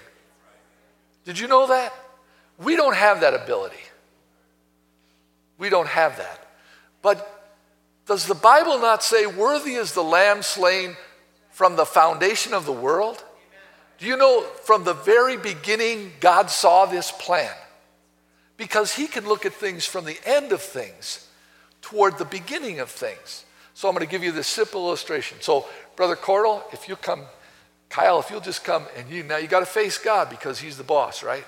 Did 1.26 1.40
you 1.40 1.48
know 1.48 1.68
that? 1.68 1.94
We 2.58 2.76
don't 2.76 2.96
have 2.96 3.22
that 3.22 3.34
ability. 3.34 3.76
We 5.58 5.70
don't 5.70 5.88
have 5.88 6.18
that. 6.18 6.48
But 7.02 7.28
does 8.06 8.26
the 8.26 8.36
Bible 8.36 8.80
not 8.80 9.04
say, 9.04 9.26
Worthy 9.26 9.74
is 9.74 9.94
the 9.94 10.04
lamb 10.04 10.42
slain 10.42 10.96
from 11.52 11.76
the 11.76 11.86
foundation 11.86 12.54
of 12.54 12.66
the 12.66 12.72
world? 12.72 13.24
Do 13.98 14.06
you 14.06 14.16
know 14.16 14.42
from 14.64 14.84
the 14.84 14.94
very 14.94 15.38
beginning, 15.38 16.12
God 16.20 16.50
saw 16.50 16.86
this 16.86 17.12
plan? 17.12 17.54
Because 18.56 18.94
He 18.94 19.08
can 19.08 19.28
look 19.28 19.46
at 19.46 19.54
things 19.54 19.86
from 19.86 20.06
the 20.06 20.18
end 20.26 20.52
of 20.52 20.62
things 20.62 21.27
toward 21.88 22.18
the 22.18 22.26
beginning 22.26 22.80
of 22.80 22.90
things. 22.90 23.46
So 23.74 23.88
I'm 23.88 23.94
going 23.94 24.06
to 24.06 24.12
give 24.12 24.24
you 24.24 24.32
this 24.32 24.48
simple 24.48 24.88
illustration. 24.88 25.38
So, 25.40 25.66
Brother 25.96 26.16
Cordell, 26.16 26.62
if 26.74 26.90
you 26.90 26.96
come 26.96 27.24
Kyle, 27.90 28.20
if 28.20 28.30
you'll 28.30 28.42
just 28.42 28.66
come 28.66 28.86
and 28.98 29.10
you 29.10 29.24
now 29.24 29.38
you 29.38 29.48
got 29.48 29.62
to 29.62 29.66
face 29.66 29.98
God 29.98 30.30
because 30.30 30.60
he's 30.60 30.78
the 30.78 30.84
boss, 30.84 31.24
right? 31.24 31.46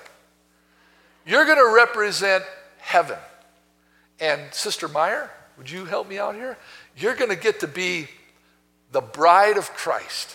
You're 1.26 1.44
going 1.44 1.58
to 1.58 1.74
represent 1.74 2.44
heaven. 2.78 3.18
And 4.18 4.40
Sister 4.54 4.88
Meyer, 4.88 5.30
would 5.58 5.70
you 5.70 5.84
help 5.84 6.08
me 6.08 6.18
out 6.18 6.34
here? 6.34 6.56
You're 6.96 7.14
going 7.14 7.30
to 7.30 7.36
get 7.36 7.60
to 7.60 7.68
be 7.68 8.08
the 8.92 9.02
bride 9.02 9.58
of 9.58 9.72
Christ. 9.74 10.34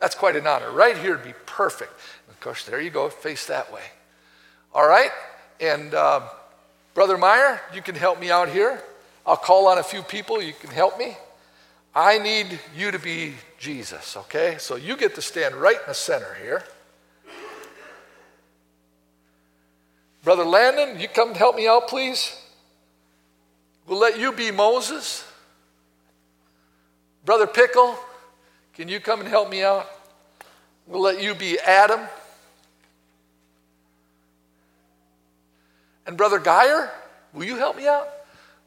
That's 0.00 0.16
quite 0.16 0.34
an 0.34 0.46
honor. 0.46 0.70
Right 0.72 0.96
here 0.98 1.12
would 1.12 1.24
be 1.24 1.34
perfect. 1.46 1.92
Of 2.28 2.40
course, 2.40 2.64
there 2.64 2.80
you 2.80 2.90
go, 2.90 3.08
face 3.08 3.46
that 3.46 3.72
way. 3.72 3.82
All 4.74 4.86
right? 4.86 5.10
And 5.60 5.94
uh, 5.94 6.28
Brother 6.98 7.16
Meyer, 7.16 7.60
you 7.72 7.80
can 7.80 7.94
help 7.94 8.18
me 8.18 8.28
out 8.28 8.48
here. 8.48 8.82
I'll 9.24 9.36
call 9.36 9.68
on 9.68 9.78
a 9.78 9.84
few 9.84 10.02
people. 10.02 10.42
You 10.42 10.52
can 10.52 10.70
help 10.70 10.98
me. 10.98 11.16
I 11.94 12.18
need 12.18 12.58
you 12.76 12.90
to 12.90 12.98
be 12.98 13.34
Jesus, 13.56 14.16
okay? 14.16 14.56
So 14.58 14.74
you 14.74 14.96
get 14.96 15.14
to 15.14 15.22
stand 15.22 15.54
right 15.54 15.76
in 15.76 15.86
the 15.86 15.94
center 15.94 16.36
here. 16.42 16.64
Brother 20.24 20.44
Landon, 20.44 20.98
you 20.98 21.06
come 21.06 21.36
help 21.36 21.54
me 21.54 21.68
out, 21.68 21.86
please. 21.86 22.36
We'll 23.86 24.00
let 24.00 24.18
you 24.18 24.32
be 24.32 24.50
Moses. 24.50 25.24
Brother 27.24 27.46
Pickle, 27.46 27.96
Can 28.74 28.88
you 28.88 28.98
come 28.98 29.20
and 29.20 29.28
help 29.28 29.48
me 29.48 29.62
out? 29.62 29.88
We'll 30.88 31.02
let 31.02 31.22
you 31.22 31.36
be 31.36 31.60
Adam. 31.60 32.00
And 36.08 36.16
Brother 36.16 36.38
Geyer, 36.38 36.90
will 37.34 37.44
you 37.44 37.56
help 37.56 37.76
me 37.76 37.86
out? 37.86 38.08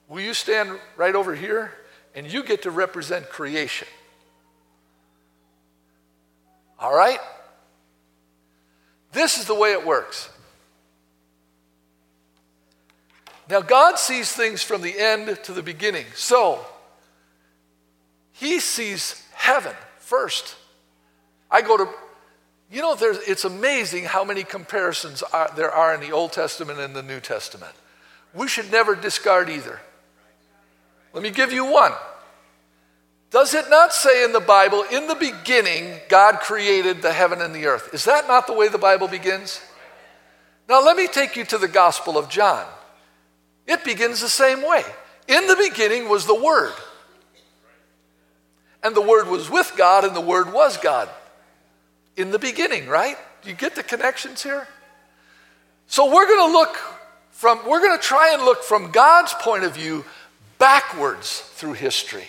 Will 0.08 0.22
you 0.22 0.36
stand 0.36 0.80
right 0.96 1.16
over 1.16 1.34
here? 1.34 1.74
And 2.14 2.32
you 2.32 2.44
get 2.44 2.62
to 2.62 2.72
represent 2.72 3.30
creation. 3.30 3.88
All 6.80 6.96
right? 6.96 7.20
This 9.12 9.40
is 9.40 9.46
the 9.46 9.56
way 9.56 9.72
it 9.72 9.84
works. 9.84 10.30
Now, 13.50 13.62
God 13.62 13.98
sees 13.98 14.32
things 14.32 14.62
from 14.62 14.84
the 14.84 14.98
end 14.98 15.40
to 15.46 15.52
the 15.52 15.64
beginning. 15.64 16.06
So, 16.14 16.64
He 18.34 18.60
sees 18.60 19.22
heaven 19.34 19.74
first. 19.98 20.56
I 21.50 21.62
go 21.62 21.78
to, 21.78 21.90
you 22.72 22.82
know, 22.82 22.96
it's 23.00 23.44
amazing 23.44 24.06
how 24.06 24.24
many 24.24 24.44
comparisons 24.44 25.24
are, 25.24 25.52
there 25.56 25.72
are 25.72 25.94
in 25.94 26.00
the 26.00 26.14
Old 26.14 26.32
Testament 26.32 26.80
and 26.80 26.96
the 26.96 27.04
New 27.04 27.20
Testament. 27.20 27.74
We 28.34 28.48
should 28.48 28.72
never 28.72 28.96
discard 28.96 29.50
either. 29.50 29.82
Let 31.14 31.22
me 31.22 31.32
give 31.32 31.52
you 31.52 31.66
one. 31.66 31.92
Does 33.30 33.54
it 33.54 33.70
not 33.70 33.94
say 33.94 34.24
in 34.24 34.32
the 34.32 34.40
Bible, 34.40 34.84
in 34.84 35.08
the 35.08 35.16
beginning, 35.16 36.00
God 36.08 36.40
created 36.40 37.02
the 37.02 37.12
heaven 37.12 37.42
and 37.42 37.54
the 37.54 37.66
earth? 37.66 37.94
Is 37.94 38.06
that 38.06 38.28
not 38.28 38.48
the 38.48 38.54
way 38.54 38.70
the 38.70 38.78
Bible 38.78 39.10
begins? 39.10 39.62
Now, 40.70 40.82
let 40.82 40.96
me 40.96 41.08
take 41.08 41.36
you 41.36 41.44
to 41.46 41.58
the 41.58 41.68
Gospel 41.68 42.18
of 42.18 42.30
John. 42.30 42.66
It 43.68 43.84
begins 43.84 44.22
the 44.22 44.30
same 44.30 44.62
way. 44.62 44.84
In 45.28 45.48
the 45.48 45.58
beginning 45.70 46.08
was 46.08 46.26
the 46.26 46.36
Word. 46.36 46.74
And 48.82 48.96
the 48.96 49.02
Word 49.02 49.28
was 49.28 49.50
with 49.50 49.74
God, 49.78 50.06
and 50.06 50.16
the 50.16 50.22
Word 50.22 50.54
was 50.54 50.78
God. 50.78 51.10
In 52.18 52.32
the 52.32 52.40
beginning, 52.40 52.88
right? 52.88 53.18
Do 53.42 53.50
you 53.50 53.56
get 53.56 53.76
the 53.76 53.84
connections 53.84 54.44
here? 54.44 54.68
So 55.88 56.14
we're 56.14 56.28
going 56.28 56.50
to 56.50 56.54
look 56.54 56.78
from, 57.32 57.60
we're 57.68 57.82
going 57.82 57.98
to 57.98 58.04
try 58.04 58.34
and 58.34 58.44
look 58.44 58.64
from 58.64 58.92
God's 58.92 59.34
point 59.34 59.64
of 59.64 59.74
view 59.74 60.06
backwards 60.58 61.40
through 61.40 61.74
history 61.74 62.28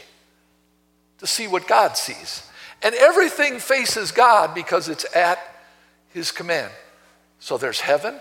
to 1.18 1.26
see 1.26 1.46
what 1.46 1.68
God 1.68 1.96
sees. 1.96 2.48
And 2.82 2.94
everything 2.94 3.58
faces 3.58 4.10
God 4.10 4.54
because 4.54 4.88
it's 4.88 5.04
at 5.14 5.38
His 6.08 6.32
command. 6.32 6.72
So 7.38 7.58
there's 7.58 7.80
heaven, 7.80 8.20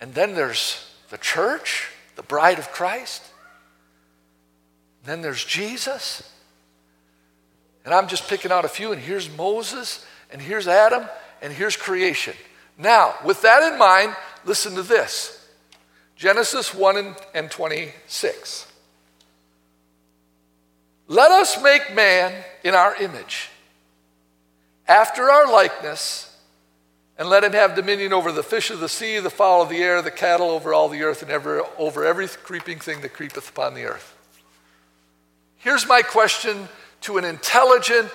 and 0.00 0.14
then 0.14 0.34
there's 0.34 0.90
the 1.10 1.18
church, 1.18 1.88
the 2.16 2.22
bride 2.22 2.58
of 2.58 2.72
Christ. 2.72 3.22
Then 5.04 5.20
there's 5.20 5.44
Jesus. 5.44 6.28
And 7.84 7.92
I'm 7.92 8.08
just 8.08 8.28
picking 8.28 8.52
out 8.52 8.64
a 8.64 8.68
few, 8.68 8.92
and 8.92 9.00
here's 9.00 9.30
Moses, 9.36 10.04
and 10.30 10.40
here's 10.40 10.68
Adam, 10.68 11.08
and 11.40 11.52
here's 11.52 11.76
creation. 11.76 12.34
Now, 12.78 13.14
with 13.24 13.42
that 13.42 13.72
in 13.72 13.78
mind, 13.78 14.14
listen 14.44 14.74
to 14.74 14.82
this 14.82 15.46
Genesis 16.16 16.74
1 16.74 17.16
and 17.34 17.50
26. 17.50 18.66
Let 21.08 21.30
us 21.32 21.62
make 21.62 21.94
man 21.94 22.44
in 22.62 22.74
our 22.74 22.94
image, 22.96 23.50
after 24.86 25.30
our 25.30 25.50
likeness 25.50 26.32
and 27.18 27.28
let 27.28 27.44
him 27.44 27.52
have 27.52 27.76
dominion 27.76 28.12
over 28.12 28.32
the 28.32 28.42
fish 28.42 28.70
of 28.70 28.80
the 28.80 28.88
sea, 28.88 29.18
the 29.18 29.30
fowl 29.30 29.62
of 29.62 29.68
the 29.68 29.82
air, 29.82 30.02
the 30.02 30.10
cattle, 30.10 30.50
over 30.50 30.72
all 30.72 30.88
the 30.88 31.02
earth, 31.02 31.22
and 31.22 31.30
ever, 31.30 31.62
over 31.78 32.04
every 32.04 32.26
creeping 32.26 32.78
thing 32.78 33.00
that 33.02 33.12
creepeth 33.12 33.48
upon 33.48 33.74
the 33.74 33.84
earth. 33.84 34.16
Here's 35.58 35.86
my 35.86 36.02
question 36.02 36.68
to 37.02 37.18
an 37.18 37.24
intelligent, 37.24 38.10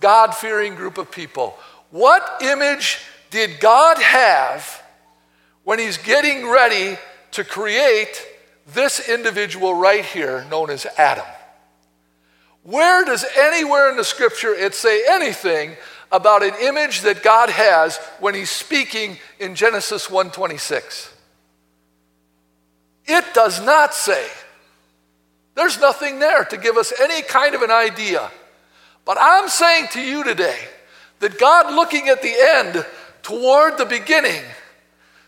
God 0.00 0.34
fearing 0.34 0.74
group 0.74 0.98
of 0.98 1.10
people 1.10 1.56
What 1.90 2.42
image 2.42 3.00
did 3.30 3.60
God 3.60 3.98
have 3.98 4.82
when 5.64 5.78
he's 5.78 5.96
getting 5.98 6.48
ready 6.48 6.98
to 7.32 7.44
create 7.44 8.26
this 8.66 9.08
individual 9.08 9.74
right 9.74 10.04
here, 10.04 10.44
known 10.50 10.70
as 10.70 10.86
Adam? 10.98 11.26
Where 12.62 13.04
does 13.04 13.24
anywhere 13.36 13.90
in 13.90 13.96
the 13.96 14.04
scripture 14.04 14.54
it 14.54 14.74
say 14.74 15.04
anything 15.08 15.76
about 16.14 16.44
an 16.44 16.54
image 16.62 17.00
that 17.00 17.22
God 17.22 17.50
has 17.50 17.96
when 18.20 18.34
he's 18.34 18.50
speaking 18.50 19.18
in 19.40 19.56
Genesis 19.56 20.08
1:26. 20.08 21.10
It 23.06 23.24
does 23.34 23.60
not 23.60 23.94
say. 23.94 24.30
There's 25.54 25.80
nothing 25.80 26.18
there 26.18 26.44
to 26.46 26.56
give 26.56 26.76
us 26.76 26.92
any 27.00 27.22
kind 27.22 27.54
of 27.54 27.62
an 27.62 27.70
idea. 27.70 28.30
But 29.04 29.18
I'm 29.20 29.48
saying 29.48 29.88
to 29.92 30.00
you 30.00 30.24
today 30.24 30.58
that 31.20 31.38
God 31.38 31.74
looking 31.74 32.08
at 32.08 32.22
the 32.22 32.34
end 32.56 32.86
toward 33.22 33.78
the 33.78 33.84
beginning 33.84 34.42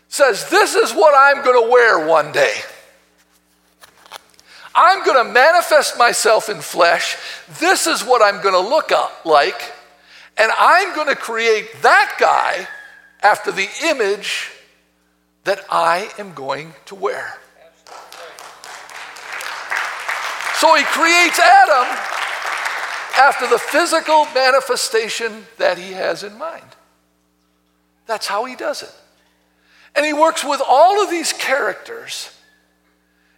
says 0.09 0.49
this 0.49 0.75
is 0.75 0.93
what 0.93 1.13
I'm 1.15 1.43
going 1.43 1.63
to 1.63 1.71
wear 1.71 2.07
one 2.07 2.31
day. 2.31 2.53
I'm 4.73 5.03
going 5.03 5.25
to 5.25 5.33
manifest 5.33 5.97
myself 5.97 6.49
in 6.49 6.61
flesh. 6.61 7.17
This 7.59 7.87
is 7.87 8.03
what 8.03 8.21
I'm 8.21 8.43
going 8.43 8.53
to 8.53 8.69
look 8.69 8.91
like. 9.25 9.73
And 10.37 10.51
I'm 10.55 10.93
going 10.93 11.07
to 11.07 11.15
create 11.15 11.81
that 11.81 12.15
guy 12.19 12.67
after 13.23 13.51
the 13.51 13.67
image 13.85 14.51
that 15.45 15.61
I 15.69 16.11
am 16.19 16.33
going 16.33 16.73
to 16.85 16.95
wear. 16.95 17.39
So 20.57 20.73
he 20.75 20.83
creates 20.85 21.39
Adam 21.39 21.97
after 23.19 23.47
the 23.47 23.59
physical 23.59 24.25
manifestation 24.33 25.45
that 25.57 25.77
he 25.77 25.91
has 25.91 26.23
in 26.23 26.35
mind. 26.35 26.65
That's 28.07 28.25
how 28.25 28.45
he 28.45 28.55
does 28.55 28.81
it. 28.81 28.93
And 29.95 30.03
he 30.03 30.13
works 30.13 30.43
with 30.43 30.59
all 30.65 31.03
of 31.03 31.11
these 31.11 31.31
characters, 31.31 32.31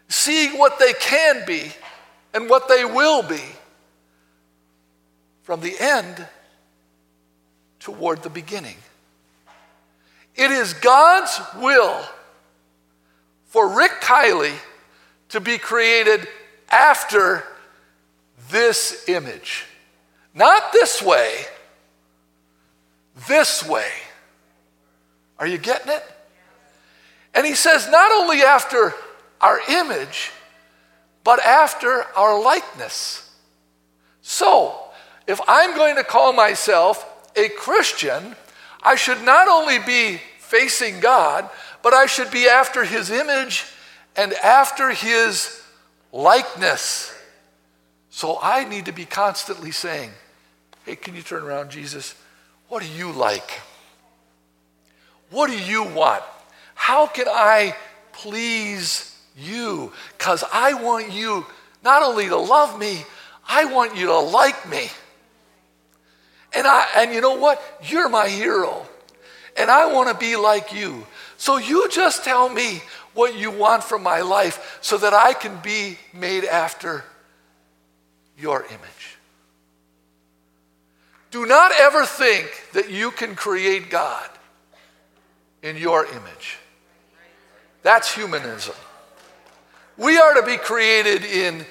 seeing 0.08 0.58
what 0.58 0.80
they 0.80 0.94
can 0.94 1.46
be 1.46 1.74
and 2.34 2.50
what 2.50 2.70
they 2.70 2.86
will 2.86 3.22
be 3.24 3.44
from 5.44 5.60
the 5.60 5.76
end 5.78 6.26
toward 7.80 8.24
the 8.24 8.30
beginning. 8.30 8.78
It 10.36 10.52
is 10.52 10.74
God's 10.74 11.38
will 11.58 12.02
for 13.48 13.76
Rick 13.76 14.00
Kielley 14.00 14.54
to 15.30 15.42
be 15.42 15.58
created 15.58 16.26
after 16.72 17.44
this 18.50 19.08
image. 19.08 19.66
Not 20.34 20.72
this 20.72 21.02
way, 21.02 21.46
this 23.28 23.68
way. 23.68 23.90
Are 25.38 25.48
you 25.48 25.58
getting 25.58 25.92
it? 25.92 26.04
And 27.34 27.46
he 27.46 27.56
says, 27.56 27.90
not 27.90 28.12
only 28.12 28.42
after 28.42 28.94
our 29.40 29.60
image, 29.70 30.32
but 31.24 31.40
after 31.40 32.04
our 32.16 32.42
likeness. 32.42 33.30
So, 34.22 34.76
if 35.28 35.40
I'm 35.48 35.76
going 35.76 35.96
to 35.96 36.04
call 36.04 36.34
myself 36.34 37.06
a 37.36 37.50
Christian, 37.50 38.36
I 38.82 38.96
should 38.96 39.22
not 39.24 39.48
only 39.48 39.80
be 39.80 40.20
facing 40.40 41.00
God, 41.00 41.50
but 41.82 41.94
I 41.94 42.08
should 42.08 42.32
be 42.32 42.48
after 42.48 42.84
his 42.84 43.12
image 43.12 43.66
and 44.16 44.34
after 44.34 44.90
his 44.90 45.64
likeness. 46.12 47.14
So 48.10 48.40
I 48.42 48.66
need 48.66 48.86
to 48.86 48.92
be 48.92 49.06
constantly 49.06 49.72
saying, 49.72 50.12
Hey, 50.86 50.96
can 50.96 51.16
you 51.16 51.22
turn 51.22 51.44
around, 51.44 51.70
Jesus? 51.70 52.16
What 52.68 52.82
do 52.82 52.90
you 52.90 53.12
like? 53.12 53.62
What 55.30 55.50
do 55.50 55.58
you 55.58 55.84
want? 55.84 56.24
How 56.74 57.08
can 57.08 57.28
I 57.28 57.76
please 58.12 59.16
you? 59.38 59.92
Because 60.18 60.44
I 60.52 60.74
want 60.74 61.12
you 61.12 61.46
not 61.84 62.04
only 62.04 62.28
to 62.28 62.38
love 62.38 62.80
me, 62.80 63.04
I 63.48 63.66
want 63.66 63.96
you 63.96 64.08
to 64.08 64.20
like 64.20 64.70
me. 64.70 64.90
And, 66.54 66.66
I, 66.66 66.88
and 66.98 67.14
you 67.14 67.22
know 67.22 67.36
what? 67.36 67.62
You're 67.84 68.10
my 68.10 68.28
hero. 68.28 68.86
And 69.58 69.70
I 69.70 69.94
want 69.94 70.10
to 70.10 70.16
be 70.16 70.36
like 70.36 70.74
you. 70.74 71.06
So 71.38 71.58
you 71.58 71.90
just 71.90 72.24
tell 72.24 72.50
me 72.50 72.82
what 73.20 73.38
you 73.38 73.52
want 73.52 73.84
from 73.84 74.02
my 74.02 74.22
life 74.22 74.80
so 74.82 74.98
that 74.98 75.14
I 75.14 75.34
can 75.34 75.60
be 75.62 75.98
made 76.14 76.46
after 76.46 77.04
your 78.38 78.64
image. 78.64 79.18
Do 81.30 81.46
not 81.46 81.74
ever 81.78 82.06
think 82.06 82.50
that 82.72 82.90
you 82.90 83.12
can 83.12 83.36
create 83.36 83.90
God 83.90 84.28
in 85.62 85.76
your 85.76 86.06
image. 86.06 86.58
That's 87.84 88.14
humanism. 88.16 88.76
We 89.98 90.18
are 90.18 90.36
to 90.36 90.44
be 90.44 90.56
created 90.56 91.26
in 91.26 91.66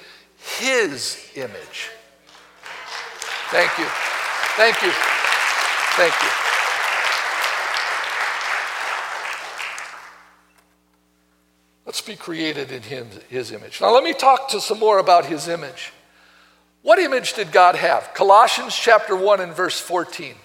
His 0.59 1.31
image. 1.35 1.89
Thank 3.49 3.75
you. 3.79 3.87
Thank 4.55 4.81
you. 4.83 4.91
Thank 5.97 6.13
you. 6.21 6.48
Let's 11.99 12.07
be 12.07 12.15
created 12.15 12.71
in 12.71 12.81
him, 12.81 13.09
his 13.27 13.51
image. 13.51 13.81
Now, 13.81 13.93
let 13.93 14.05
me 14.05 14.13
talk 14.13 14.47
to 14.51 14.61
some 14.61 14.79
more 14.79 14.99
about 14.99 15.25
his 15.25 15.49
image. 15.49 15.91
What 16.81 16.97
image 16.97 17.33
did 17.33 17.51
God 17.51 17.75
have? 17.75 18.13
Colossians 18.13 18.73
chapter 18.73 19.17
1 19.17 19.41
and 19.41 19.53
verse 19.53 19.81
14. 19.81 20.35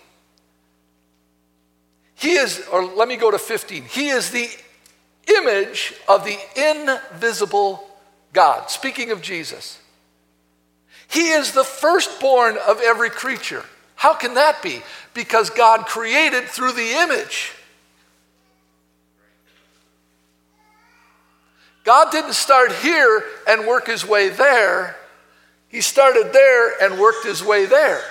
He 2.17 2.33
is, 2.33 2.67
or 2.73 2.85
let 2.85 3.07
me 3.07 3.15
go 3.15 3.31
to 3.31 3.39
15. 3.39 3.85
He 3.85 4.09
is 4.09 4.33
the 4.33 4.49
image 5.29 5.95
of 6.09 6.25
the 6.25 6.37
invisible 6.57 7.89
God. 8.33 8.69
Speaking 8.69 9.13
of 9.13 9.23
Jesus, 9.23 9.79
He 11.07 11.29
is 11.29 11.53
the 11.53 11.63
firstborn 11.63 12.57
of 12.67 12.81
every 12.81 13.11
creature. 13.11 13.63
How 13.95 14.15
can 14.15 14.35
that 14.35 14.61
be? 14.61 14.83
Because 15.15 15.51
God 15.51 15.87
created 15.87 16.47
through 16.47 16.73
the 16.73 16.95
image. 16.95 17.53
God 21.85 22.11
didn't 22.11 22.33
start 22.33 22.73
here 22.73 23.23
and 23.47 23.67
work 23.67 23.87
his 23.87 24.07
way 24.07 24.31
there. 24.31 24.97
He 25.69 25.81
started 25.81 26.33
there 26.33 26.83
and 26.83 26.99
worked 26.99 27.25
his 27.25 27.45
way 27.45 27.67
there. 27.67 28.03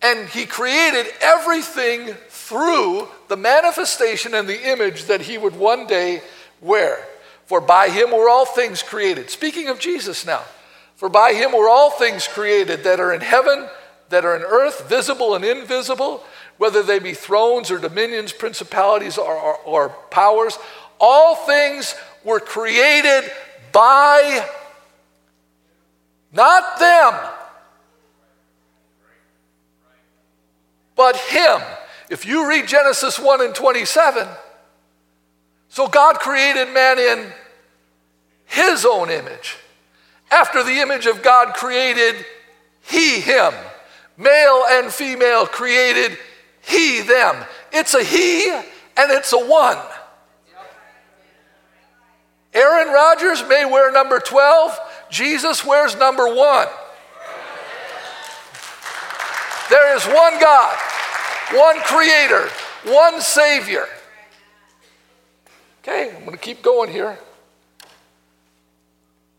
And 0.00 0.28
he 0.28 0.46
created 0.46 1.06
everything 1.20 2.14
through 2.28 3.08
the 3.28 3.36
manifestation 3.36 4.34
and 4.34 4.48
the 4.48 4.70
image 4.70 5.04
that 5.04 5.22
he 5.22 5.38
would 5.38 5.56
one 5.56 5.86
day 5.86 6.22
wear. 6.60 7.04
For 7.46 7.60
by 7.60 7.88
him 7.88 8.10
were 8.10 8.28
all 8.28 8.44
things 8.44 8.82
created. 8.82 9.30
Speaking 9.30 9.68
of 9.68 9.78
Jesus 9.78 10.24
now, 10.24 10.42
for 10.96 11.08
by 11.08 11.32
him 11.32 11.52
were 11.52 11.68
all 11.68 11.90
things 11.90 12.28
created 12.28 12.84
that 12.84 13.00
are 13.00 13.12
in 13.12 13.20
heaven, 13.20 13.68
that 14.10 14.24
are 14.24 14.36
in 14.36 14.42
earth, 14.42 14.88
visible 14.88 15.34
and 15.34 15.44
invisible, 15.44 16.22
whether 16.58 16.82
they 16.82 16.98
be 16.98 17.14
thrones 17.14 17.70
or 17.70 17.78
dominions, 17.78 18.32
principalities 18.32 19.18
or, 19.18 19.34
or, 19.34 19.56
or 19.64 19.88
powers. 20.10 20.58
All 21.00 21.34
things 21.34 21.96
were 22.24 22.40
created 22.40 23.30
by 23.72 24.46
not 26.32 26.78
them, 26.78 27.14
but 30.96 31.16
Him. 31.16 31.60
If 32.10 32.26
you 32.26 32.48
read 32.48 32.68
Genesis 32.68 33.18
1 33.18 33.42
and 33.42 33.54
27, 33.54 34.28
so 35.68 35.88
God 35.88 36.18
created 36.18 36.72
man 36.72 36.98
in 36.98 37.32
His 38.44 38.84
own 38.84 39.10
image. 39.10 39.56
After 40.30 40.62
the 40.62 40.80
image 40.80 41.06
of 41.06 41.22
God 41.22 41.54
created 41.54 42.24
He 42.82 43.20
him. 43.20 43.52
Male 44.16 44.64
and 44.70 44.92
female 44.92 45.46
created 45.46 46.18
He 46.62 47.00
them. 47.00 47.44
It's 47.72 47.94
a 47.94 48.02
He 48.02 48.50
and 48.50 49.10
it's 49.10 49.32
a 49.32 49.38
one. 49.38 49.78
Aaron 52.54 52.92
Rodgers 52.92 53.42
may 53.48 53.64
wear 53.64 53.90
number 53.92 54.20
12, 54.20 54.78
Jesus 55.10 55.64
wears 55.64 55.96
number 55.96 56.26
one. 56.26 56.68
There 59.70 59.96
is 59.96 60.04
one 60.04 60.38
God, 60.38 60.76
one 61.54 61.80
Creator, 61.80 62.48
one 62.84 63.20
Savior. 63.22 63.86
Okay, 65.82 66.10
I'm 66.14 66.24
going 66.24 66.32
to 66.32 66.38
keep 66.38 66.62
going 66.62 66.90
here. 66.90 67.18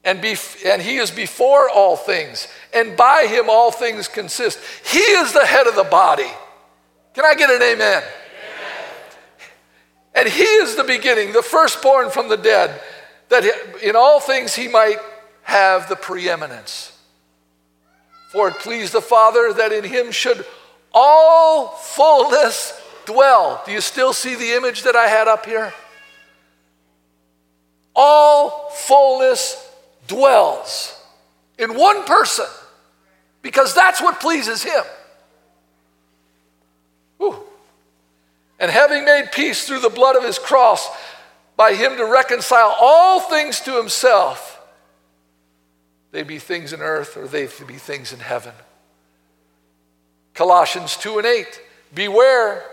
And, 0.04 0.19
be, 0.21 0.36
and 0.65 0.82
he 0.82 0.97
is 0.97 1.12
before 1.12 1.69
all 1.69 1.95
things, 1.95 2.47
and 2.73 2.97
by 2.97 3.28
him 3.30 3.45
all 3.47 3.71
things 3.71 4.08
consist. 4.08 4.60
He 4.86 4.99
is 4.99 5.32
the 5.34 5.45
head 5.45 5.67
of 5.67 5.76
the 5.76 5.84
body. 5.84 6.30
Can 7.13 7.26
I 7.26 7.36
get 7.36 7.49
an 7.49 7.62
amen? 7.62 7.78
amen? 7.78 8.04
And 10.15 10.28
he 10.28 10.43
is 10.43 10.76
the 10.76 10.84
beginning, 10.84 11.32
the 11.32 11.43
firstborn 11.43 12.10
from 12.10 12.28
the 12.28 12.38
dead 12.38 12.82
that 13.34 13.84
in 13.84 13.96
all 13.96 14.19
things 14.19 14.56
he 14.56 14.67
might 14.67 14.98
have 15.43 15.89
the 15.89 15.96
preeminence. 15.96 16.98
For 18.32 18.48
it 18.48 18.56
pleased 18.56 18.93
the 18.93 19.02
Father 19.02 19.54
that 19.54 19.72
in 19.72 19.84
him 19.84 20.12
should 20.12 20.46
all 20.93 21.67
fullness 21.67 22.80
dwell. 23.06 23.62
Do 23.65 23.72
you 23.72 23.82
still 23.82 24.13
see 24.13 24.36
the 24.36 24.54
image 24.54 24.84
that 24.84 24.96
I 24.96 25.08
had 25.08 25.28
up 25.28 25.46
here? 25.46 25.74
All 27.96 28.69
fullness 28.72 29.69
dwells 30.08 31.00
in 31.60 31.76
one 31.76 32.06
person 32.06 32.46
because 33.41 33.76
that's 33.76 34.02
what 34.02 34.19
pleases 34.19 34.63
him. 34.63 34.84
Whew. 37.17 37.39
And 38.60 38.72
having 38.72 39.06
made 39.06 39.32
peace 39.32 39.67
through 39.67 39.82
the 39.82 39.89
blood 39.89 40.15
of 40.15 40.24
his 40.24 40.39
cross, 40.39 40.89
by 41.56 41.74
him 41.74 41.98
to 41.98 42.06
reconcile 42.06 42.76
all 42.80 43.20
things 43.20 43.60
to 43.62 43.78
himself, 43.78 44.62
they 46.12 46.24
be 46.24 46.39
things 46.39 46.74
in 46.74 46.82
earth 46.82 47.18
or 47.18 47.28
they 47.28 47.48
be 47.68 47.76
things 47.76 48.13
in 48.13 48.20
heaven. 48.20 48.54
Colossians 50.34 50.98
2 50.98 51.20
and 51.20 51.28
8 51.28 51.62
Beware 51.94 52.63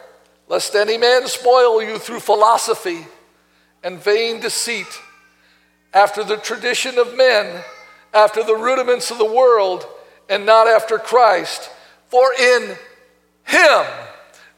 lest 0.51 0.75
any 0.75 0.99
man 0.99 1.29
spoil 1.29 1.83
you 1.83 1.99
through 1.99 2.21
philosophy 2.21 3.07
and 3.85 3.99
vain 3.99 4.40
deceit, 4.40 5.01
after 5.95 6.23
the 6.23 6.37
tradition 6.37 6.99
of 6.99 7.16
men, 7.16 7.62
after 8.12 8.43
the 8.43 8.57
rudiments 8.57 9.11
of 9.11 9.19
the 9.19 9.25
world, 9.25 9.87
and 10.29 10.45
not 10.45 10.66
after 10.66 10.99
Christ. 10.99 11.71
For 12.09 12.33
in 12.35 12.77
him, 13.45 13.87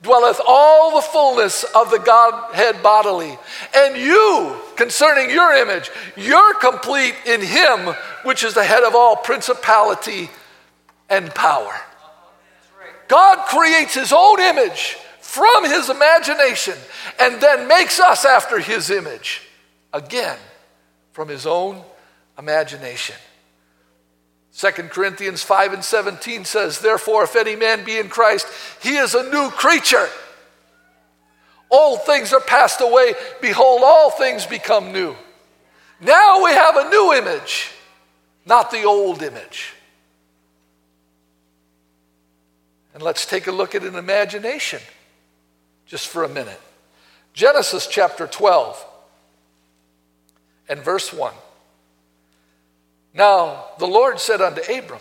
dwelleth 0.02 0.40
all 0.46 0.96
the 0.96 1.06
fullness 1.06 1.64
of 1.64 1.90
the 1.90 1.98
Godhead 1.98 2.82
bodily. 2.82 3.38
And 3.74 3.96
you, 3.96 4.56
concerning 4.76 5.30
your 5.30 5.54
image, 5.54 5.90
you're 6.16 6.54
complete 6.54 7.14
in 7.24 7.40
Him, 7.40 7.94
which 8.24 8.42
is 8.42 8.54
the 8.54 8.64
head 8.64 8.82
of 8.82 8.94
all 8.94 9.16
principality 9.16 10.28
and 11.08 11.32
power. 11.34 11.74
God 13.08 13.46
creates 13.46 13.94
His 13.94 14.12
own 14.12 14.40
image 14.40 14.96
from 15.20 15.64
His 15.64 15.88
imagination 15.88 16.74
and 17.20 17.40
then 17.40 17.68
makes 17.68 18.00
us 18.00 18.24
after 18.24 18.58
His 18.58 18.90
image 18.90 19.42
again 19.92 20.38
from 21.12 21.28
His 21.28 21.46
own 21.46 21.82
imagination. 22.38 23.16
2 24.56 24.70
Corinthians 24.70 25.42
5 25.42 25.72
and 25.72 25.84
17 25.84 26.44
says, 26.44 26.78
Therefore, 26.78 27.24
if 27.24 27.36
any 27.36 27.56
man 27.56 27.84
be 27.84 27.98
in 27.98 28.08
Christ, 28.08 28.46
he 28.82 28.96
is 28.96 29.14
a 29.14 29.30
new 29.30 29.50
creature. 29.50 30.08
Old 31.70 32.02
things 32.04 32.34
are 32.34 32.40
passed 32.40 32.82
away. 32.82 33.14
Behold, 33.40 33.80
all 33.82 34.10
things 34.10 34.44
become 34.44 34.92
new. 34.92 35.16
Now 36.00 36.44
we 36.44 36.50
have 36.50 36.76
a 36.76 36.90
new 36.90 37.14
image, 37.14 37.70
not 38.44 38.70
the 38.70 38.82
old 38.82 39.22
image. 39.22 39.72
And 42.92 43.02
let's 43.02 43.24
take 43.24 43.46
a 43.46 43.52
look 43.52 43.74
at 43.74 43.84
an 43.84 43.94
imagination 43.94 44.80
just 45.86 46.08
for 46.08 46.24
a 46.24 46.28
minute. 46.28 46.60
Genesis 47.32 47.86
chapter 47.86 48.26
12 48.26 48.84
and 50.68 50.80
verse 50.80 51.10
1. 51.10 51.32
Now 53.14 53.66
the 53.78 53.86
Lord 53.86 54.20
said 54.20 54.40
unto 54.40 54.60
Abram, 54.60 55.00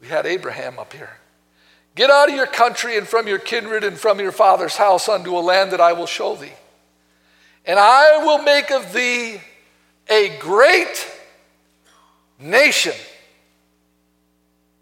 we 0.00 0.08
had 0.08 0.26
Abraham 0.26 0.78
up 0.78 0.92
here. 0.92 1.10
Get 1.94 2.10
out 2.10 2.28
of 2.28 2.34
your 2.34 2.46
country 2.46 2.96
and 2.96 3.06
from 3.06 3.28
your 3.28 3.38
kindred 3.38 3.84
and 3.84 3.98
from 3.98 4.20
your 4.20 4.32
father's 4.32 4.76
house 4.76 5.08
unto 5.08 5.36
a 5.36 5.40
land 5.40 5.72
that 5.72 5.80
I 5.80 5.92
will 5.92 6.06
show 6.06 6.36
thee. 6.36 6.52
And 7.66 7.78
I 7.78 8.24
will 8.24 8.42
make 8.42 8.70
of 8.70 8.92
thee 8.92 9.40
a 10.08 10.36
great 10.38 11.06
nation. 12.38 12.94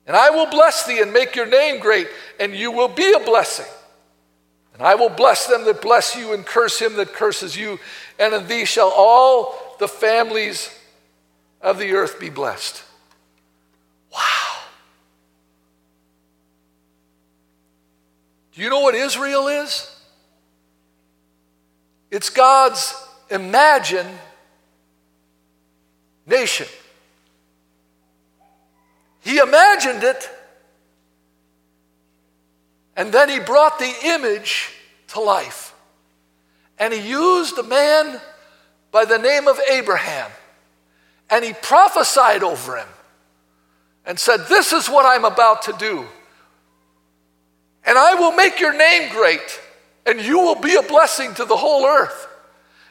And 0.07 0.17
I 0.17 0.31
will 0.31 0.47
bless 0.47 0.87
thee 0.87 1.03
and 1.03 1.13
make 1.13 1.35
your 1.35 1.47
name 1.47 1.81
great, 1.81 2.09
and 2.39 2.55
you 2.55 2.71
will 2.71 2.89
be 2.89 3.13
a 3.13 3.21
blessing. 3.21 3.67
And 4.75 4.83
I 4.83 4.95
will 4.95 5.11
bless 5.11 5.47
them 5.47 5.65
that 5.65 5.83
bless 5.83 6.15
you 6.15 6.33
and 6.33 6.47
curse 6.47 6.79
him 6.79 6.97
that 6.97 7.13
curses 7.13 7.57
you, 7.57 7.81
and 8.19 8.33
in 8.33 8.47
thee 8.47 8.65
shall 8.65 8.93
all 8.97 9.68
the 9.79 9.89
families 9.89 10.75
of 11.61 11.79
the 11.79 11.93
earth 11.93 12.21
be 12.21 12.31
blessed. 12.31 12.83
Wow. 14.13 14.61
Do 18.53 18.63
you 18.63 18.71
know 18.71 18.81
what 18.81 18.95
Israel 18.95 19.49
is? 19.49 19.95
It's 22.11 22.31
God's 22.31 22.95
imagined 23.31 24.09
nation. 26.27 26.67
He 29.21 29.39
imagined 29.39 30.05
it, 30.05 30.31
and 32.97 33.13
then 33.13 33.29
he 33.29 33.41
brought 33.41 33.79
the 33.79 33.93
image 34.05 34.73
to 35.09 35.21
life. 35.21 35.75
And 36.79 36.95
he 36.95 37.09
used 37.09 37.59
a 37.59 37.63
man 37.63 38.21
by 38.91 39.05
the 39.05 39.19
name 39.19 39.49
of 39.49 39.59
Abraham, 39.71 40.31
and 41.31 41.45
he 41.45 41.53
prophesied 41.53 42.43
over 42.43 42.77
him 42.77 42.89
and 44.07 44.19
said, 44.19 44.47
This 44.49 44.73
is 44.73 44.89
what 44.89 45.05
I'm 45.07 45.25
about 45.25 45.63
to 45.63 45.75
do. 45.79 46.07
And 47.85 47.97
I 47.97 48.15
will 48.15 48.33
make 48.33 48.61
your 48.61 48.77
name 48.77 49.11
great, 49.11 49.61
and 50.07 50.21
you 50.21 50.39
will 50.39 50.61
be 50.61 50.75
a 50.75 50.83
blessing 50.83 51.35
to 51.35 51.45
the 51.45 51.57
whole 51.57 51.87
earth. 51.87 52.27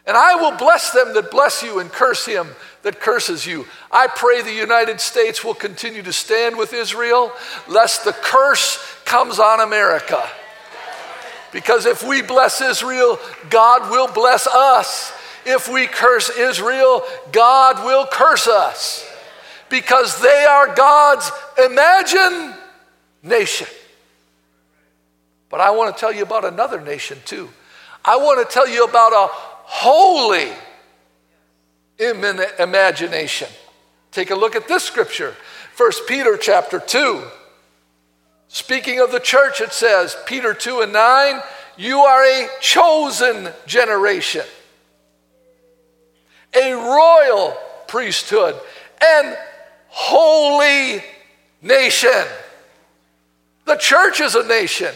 And 0.05 0.15
I 0.15 0.35
will 0.35 0.57
bless 0.57 0.91
them 0.91 1.13
that 1.15 1.31
bless 1.31 1.61
you 1.61 1.79
and 1.79 1.91
curse 1.91 2.25
him 2.25 2.47
that 2.83 3.01
curses 3.01 3.45
you. 3.45 3.65
I 3.91 4.07
pray 4.07 4.41
the 4.41 4.53
United 4.53 5.01
States 5.01 5.43
will 5.43 5.53
continue 5.53 6.01
to 6.03 6.13
stand 6.13 6.57
with 6.57 6.71
Israel, 6.71 7.33
lest 7.67 8.05
the 8.05 8.13
curse 8.13 8.79
comes 9.03 9.39
on 9.39 9.59
America. 9.59 10.25
Because 11.51 11.85
if 11.85 12.03
we 12.03 12.21
bless 12.21 12.61
Israel, 12.61 13.19
God 13.49 13.91
will 13.91 14.07
bless 14.07 14.47
us. 14.47 15.11
If 15.47 15.69
we 15.69 15.87
curse 15.87 16.29
Israel, 16.29 17.03
God 17.31 17.85
will 17.85 18.05
curse 18.05 18.47
us. 18.47 19.09
Because 19.69 20.21
they 20.21 20.45
are 20.45 20.75
God's 20.75 21.31
imagine 21.57 22.53
nation. 23.23 23.67
But 25.49 25.61
I 25.61 25.71
want 25.71 25.95
to 25.95 25.99
tell 25.99 26.13
you 26.13 26.23
about 26.23 26.45
another 26.45 26.81
nation 26.81 27.19
too. 27.25 27.49
I 28.03 28.17
want 28.17 28.47
to 28.47 28.53
tell 28.53 28.67
you 28.67 28.83
about 28.83 29.13
a 29.13 29.27
holy 29.31 30.51
imagination. 32.59 33.47
Take 34.11 34.31
a 34.31 34.35
look 34.35 34.55
at 34.55 34.67
this 34.67 34.83
scripture. 34.83 35.35
1 35.77 35.91
Peter 36.07 36.37
chapter 36.37 36.79
2. 36.79 37.23
Speaking 38.47 38.99
of 38.99 39.11
the 39.11 39.19
church, 39.19 39.61
it 39.61 39.73
says, 39.73 40.15
Peter 40.25 40.53
2 40.53 40.81
and 40.81 40.93
9, 40.93 41.41
you 41.77 41.99
are 41.99 42.23
a 42.23 42.47
chosen 42.61 43.49
generation, 43.65 44.45
a 46.55 46.73
royal 46.73 47.55
priesthood, 47.87 48.55
and 49.01 49.37
holy 49.87 51.03
nation. 51.61 52.25
The 53.65 53.75
church 53.75 54.21
is 54.21 54.35
a 54.35 54.47
nation. 54.47 54.93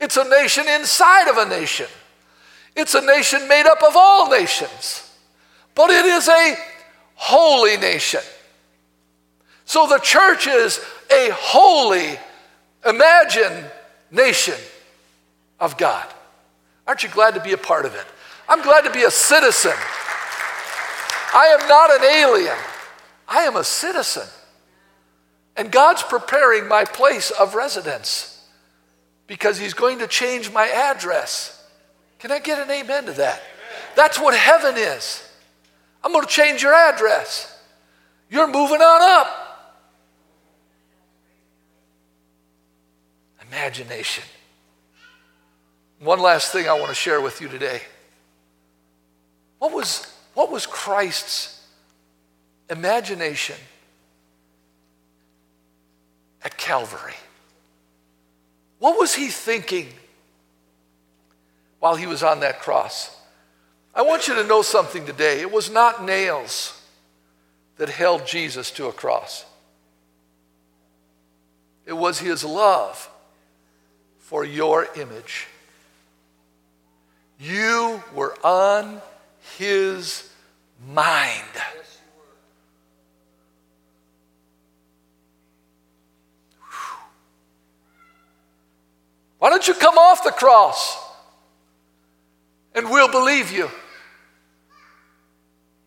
It's 0.00 0.16
a 0.16 0.28
nation 0.28 0.68
inside 0.68 1.28
of 1.28 1.38
a 1.38 1.48
nation. 1.48 1.86
It's 2.74 2.94
a 2.94 3.00
nation 3.00 3.48
made 3.48 3.66
up 3.66 3.82
of 3.82 3.96
all 3.96 4.30
nations, 4.30 5.10
but 5.74 5.90
it 5.90 6.04
is 6.04 6.28
a 6.28 6.56
holy 7.14 7.76
nation. 7.78 8.20
So 9.64 9.86
the 9.86 9.98
church 9.98 10.46
is 10.46 10.78
a 11.10 11.30
holy, 11.32 12.18
imagine 12.86 13.64
nation 14.10 14.54
of 15.58 15.76
God. 15.76 16.06
Aren't 16.86 17.02
you 17.02 17.08
glad 17.08 17.34
to 17.34 17.40
be 17.40 17.52
a 17.52 17.58
part 17.58 17.86
of 17.86 17.94
it? 17.94 18.06
I'm 18.48 18.62
glad 18.62 18.82
to 18.82 18.90
be 18.90 19.02
a 19.02 19.10
citizen. 19.10 19.72
I 21.34 21.56
am 21.60 21.68
not 21.68 21.90
an 21.90 22.04
alien, 22.04 22.56
I 23.28 23.42
am 23.42 23.56
a 23.56 23.64
citizen. 23.64 24.26
And 25.56 25.72
God's 25.72 26.02
preparing 26.02 26.68
my 26.68 26.84
place 26.84 27.30
of 27.30 27.54
residence 27.54 28.46
because 29.26 29.58
He's 29.58 29.74
going 29.74 30.00
to 30.00 30.06
change 30.06 30.52
my 30.52 30.68
address. 30.68 31.64
Can 32.18 32.30
I 32.30 32.38
get 32.38 32.58
an 32.58 32.70
amen 32.70 33.06
to 33.06 33.12
that? 33.12 33.42
That's 33.94 34.20
what 34.20 34.34
heaven 34.36 34.74
is. 34.76 35.26
I'm 36.04 36.12
going 36.12 36.24
to 36.24 36.30
change 36.30 36.62
your 36.62 36.74
address. 36.74 37.58
You're 38.30 38.46
moving 38.46 38.80
on 38.80 39.02
up. 39.02 39.76
Imagination. 43.48 44.24
One 46.00 46.20
last 46.20 46.52
thing 46.52 46.68
I 46.68 46.74
want 46.74 46.88
to 46.88 46.94
share 46.94 47.20
with 47.20 47.40
you 47.40 47.48
today. 47.48 47.80
What 49.58 49.72
was, 49.72 50.12
what 50.34 50.50
was 50.50 50.66
Christ's 50.66 51.66
imagination 52.68 53.56
at 56.42 56.56
Calvary? 56.56 57.14
What 58.78 58.98
was 58.98 59.14
he 59.14 59.28
thinking 59.28 59.88
while 61.86 61.94
he 61.94 62.06
was 62.06 62.22
on 62.22 62.40
that 62.40 62.60
cross. 62.60 63.16
I 63.94 64.02
want 64.02 64.28
you 64.28 64.34
to 64.34 64.44
know 64.44 64.62
something 64.62 65.06
today. 65.06 65.40
It 65.40 65.52
was 65.52 65.70
not 65.70 66.04
nails 66.04 66.82
that 67.76 67.88
held 67.88 68.26
Jesus 68.26 68.70
to 68.72 68.86
a 68.86 68.92
cross, 68.92 69.44
it 71.84 71.92
was 71.92 72.18
his 72.18 72.42
love 72.42 73.08
for 74.18 74.44
your 74.44 74.88
image. 74.96 75.46
You 77.38 78.02
were 78.14 78.34
on 78.42 79.00
his 79.56 80.28
mind. 80.88 81.42
Why 89.38 89.50
don't 89.50 89.68
you 89.68 89.74
come 89.74 89.98
off 89.98 90.24
the 90.24 90.30
cross? 90.30 91.06
and 92.76 92.90
we'll 92.90 93.10
believe 93.10 93.50
you. 93.50 93.70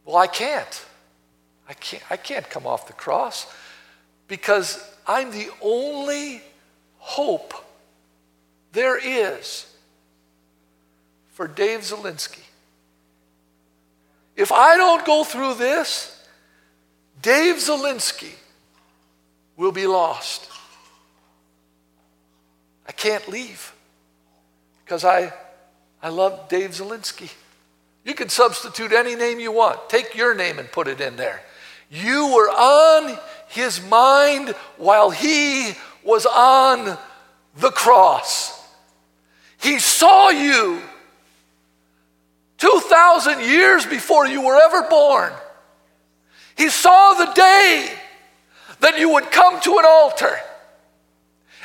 Well, 0.04 0.17
I 0.17 0.28
can't. 0.28 0.86
I 1.69 1.74
can't, 1.74 2.04
I 2.10 2.17
can't 2.17 2.50
come 2.50 2.65
off 2.65 2.88
the 2.88 2.93
cross 2.93 3.45
because 4.28 4.84
I'm 5.08 5.32
the 5.32 5.50
only 5.62 6.41
hope 6.98 7.54
there 8.72 8.98
is 8.98 9.72
for 11.30 11.48
Dave 11.48 11.82
Zelinsky. 11.82 12.41
If 14.39 14.54
I 14.54 14.78
don't 14.78 15.06
go 15.06 15.25
through 15.25 15.56
this, 15.56 16.17
Dave 17.21 17.56
Zelinsky 17.56 18.32
will 19.58 19.73
be 19.73 19.86
lost. 19.86 20.49
I 22.88 22.93
can't 22.93 23.28
leave 23.28 23.73
because 24.86 25.04
I 25.04 25.34
I 26.02 26.08
love 26.08 26.47
Dave 26.47 26.69
Zelinsky. 26.69 27.30
You 28.06 28.13
can 28.13 28.30
substitute 28.30 28.93
any 28.93 29.13
name 29.13 29.41
you 29.41 29.52
want. 29.52 29.89
Take 29.89 30.15
your 30.15 30.34
name 30.34 30.58
and 30.58 30.71
put 30.71 30.88
it 30.88 31.02
in 31.02 31.17
there. 31.17 31.41
You 31.91 32.34
were 32.34 32.49
on 32.49 33.19
his 33.49 33.84
mind 33.84 34.56
while 34.78 35.10
he 35.10 35.73
was 36.02 36.25
on 36.25 36.97
the 37.58 37.71
cross. 37.71 38.58
He 39.60 39.80
saw 39.80 40.30
you 40.30 40.82
2,000 42.60 43.39
years 43.41 43.86
before 43.86 44.28
you 44.28 44.41
were 44.41 44.60
ever 44.62 44.84
born. 44.89 45.34
He 46.56 46.69
saw 46.69 47.13
the 47.13 47.32
day 47.34 47.91
that 48.82 49.00
you 49.00 49.10
would 49.13 49.32
come 49.32 49.60
to 49.62 49.78
an 49.78 49.86
altar 49.86 50.38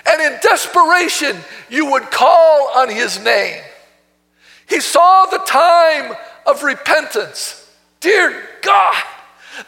and 0.06 0.22
in 0.22 0.38
desperation 0.40 1.36
you 1.68 1.90
would 1.92 2.10
call 2.10 2.70
on 2.76 2.88
his 2.88 3.22
name. 3.22 3.62
He 4.68 4.80
saw 4.80 5.26
the 5.26 5.38
time 5.38 6.14
of 6.46 6.62
repentance. 6.62 7.68
Dear 8.00 8.48
God, 8.62 9.02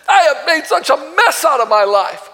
I 0.09 0.23
have 0.23 0.47
made 0.47 0.65
such 0.67 0.91
a 0.91 0.97
mess 1.17 1.45
out 1.45 1.61
of 1.61 1.69
my 1.69 1.85
life. 1.85 2.31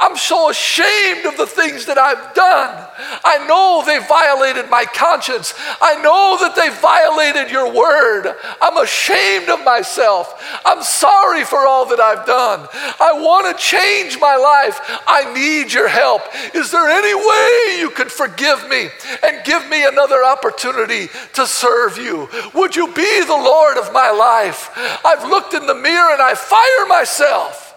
I'm 0.00 0.16
so 0.16 0.48
ashamed 0.48 1.26
of 1.26 1.36
the 1.36 1.46
things 1.46 1.86
that 1.86 1.98
I've 1.98 2.32
done. 2.32 2.86
I 3.24 3.44
know 3.48 3.82
they 3.84 3.98
violated 3.98 4.70
my 4.70 4.84
conscience. 4.84 5.54
I 5.80 6.00
know 6.00 6.38
that 6.38 6.54
they 6.54 6.70
violated 6.70 7.50
your 7.50 7.72
word. 7.72 8.32
I'm 8.62 8.76
ashamed 8.76 9.48
of 9.48 9.64
myself. 9.64 10.40
I'm 10.64 10.84
sorry 10.84 11.42
for 11.42 11.66
all 11.66 11.84
that 11.86 11.98
I've 11.98 12.24
done. 12.26 12.68
I 13.00 13.12
want 13.14 13.50
to 13.50 13.60
change 13.60 14.20
my 14.20 14.36
life. 14.36 14.78
I 15.04 15.34
need 15.34 15.72
your 15.72 15.88
help. 15.88 16.22
Is 16.54 16.70
there 16.70 16.88
any 16.88 17.14
way 17.14 17.80
you 17.80 17.90
could 17.90 18.12
forgive 18.12 18.68
me 18.68 18.90
and 19.24 19.44
give 19.44 19.68
me 19.68 19.84
another 19.84 20.22
opportunity 20.24 21.08
to 21.34 21.44
serve 21.44 21.98
you? 21.98 22.28
Would 22.54 22.76
you 22.76 22.86
be 22.94 23.24
the 23.24 23.32
Lord 23.32 23.76
of 23.76 23.92
my 23.92 24.12
life? 24.12 24.70
I've 25.04 25.28
looked 25.28 25.54
in 25.54 25.66
the 25.66 25.74
mirror 25.74 26.12
and 26.12 26.22
I 26.22 26.36
fire 26.36 26.86
myself. 26.86 27.67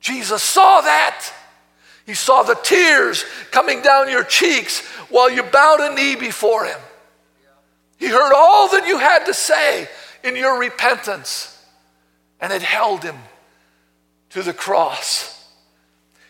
Jesus 0.00 0.42
saw 0.42 0.80
that. 0.80 1.32
He 2.06 2.14
saw 2.14 2.42
the 2.42 2.54
tears 2.54 3.24
coming 3.50 3.82
down 3.82 4.08
your 4.08 4.24
cheeks 4.24 4.80
while 5.10 5.30
you 5.30 5.42
bowed 5.42 5.80
a 5.80 5.94
knee 5.94 6.16
before 6.16 6.64
Him. 6.64 6.78
He 7.98 8.06
heard 8.06 8.32
all 8.34 8.68
that 8.70 8.88
you 8.88 8.98
had 8.98 9.26
to 9.26 9.34
say 9.34 9.86
in 10.24 10.34
your 10.34 10.58
repentance, 10.58 11.62
and 12.40 12.52
it 12.52 12.62
held 12.62 13.04
Him 13.04 13.16
to 14.30 14.42
the 14.42 14.54
cross. 14.54 15.48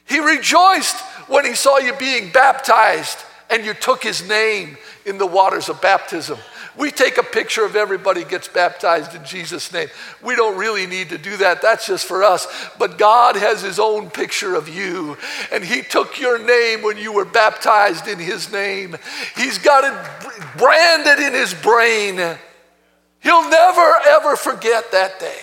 He 0.05 0.19
rejoiced 0.19 0.99
when 1.29 1.45
He 1.45 1.55
saw 1.55 1.79
you 1.79 1.95
being 1.95 2.33
baptized 2.33 3.19
and 3.49 3.65
you 3.65 3.75
took 3.75 4.03
His 4.03 4.29
name 4.29 4.77
in 5.07 5.19
the 5.19 5.27
waters 5.27 5.69
of 5.69 5.81
baptism. 5.81 6.39
We 6.81 6.91
take 6.91 7.19
a 7.19 7.23
picture 7.23 7.63
of 7.63 7.77
everybody 7.77 8.25
gets 8.25 8.49
baptized 8.49 9.15
in 9.15 9.23
Jesus' 9.23 9.71
name. 9.71 9.89
We 10.23 10.35
don't 10.35 10.57
really 10.57 10.87
need 10.87 11.11
to 11.11 11.19
do 11.19 11.37
that. 11.37 11.61
That's 11.61 11.87
just 11.87 12.07
for 12.07 12.25
us. 12.25 12.47
But 12.79 12.97
God 12.97 13.37
has 13.37 13.61
His 13.61 13.79
own 13.79 14.09
picture 14.09 14.55
of 14.55 14.67
you. 14.67 15.19
And 15.53 15.63
He 15.63 15.83
took 15.83 16.19
your 16.19 16.39
name 16.39 16.81
when 16.81 16.97
you 16.97 17.13
were 17.13 17.27
baptized 17.27 18.09
in 18.09 18.19
His 18.19 18.51
name. 18.51 18.97
He's 19.37 19.59
got 19.59 19.85
it 19.85 20.57
branded 20.57 21.19
in 21.19 21.35
His 21.35 21.53
brain. 21.53 22.17
He'll 23.19 23.51
never, 23.51 23.95
ever 24.07 24.35
forget 24.35 24.91
that 24.93 25.21
day. 25.21 25.41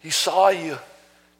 He 0.00 0.10
saw 0.10 0.48
you. 0.48 0.76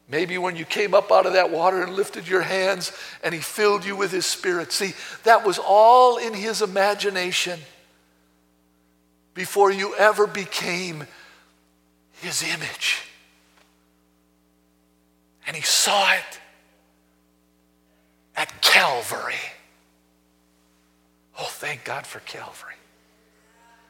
Maybe 0.07 0.37
when 0.37 0.55
you 0.55 0.63
came 0.63 0.93
up 0.93 1.11
out 1.11 1.25
of 1.25 1.33
that 1.33 1.51
water 1.51 1.83
and 1.83 1.93
lifted 1.93 2.25
your 2.25 2.41
hands 2.41 2.93
and 3.21 3.33
he 3.33 3.41
filled 3.41 3.83
you 3.83 3.97
with 3.97 4.11
his 4.11 4.25
spirit. 4.25 4.71
See, 4.71 4.93
that 5.25 5.45
was 5.45 5.59
all 5.59 6.17
in 6.17 6.33
his 6.33 6.61
imagination. 6.61 7.59
Before 9.33 9.71
you 9.71 9.95
ever 9.95 10.27
became 10.27 11.07
his 12.21 12.43
image. 12.43 13.03
And 15.45 15.55
he 15.55 15.61
saw 15.61 16.13
it 16.13 16.39
at 18.35 18.61
Calvary. 18.61 19.35
Oh, 21.39 21.47
thank 21.49 21.83
God 21.83 22.05
for 22.05 22.19
Calvary. 22.19 22.75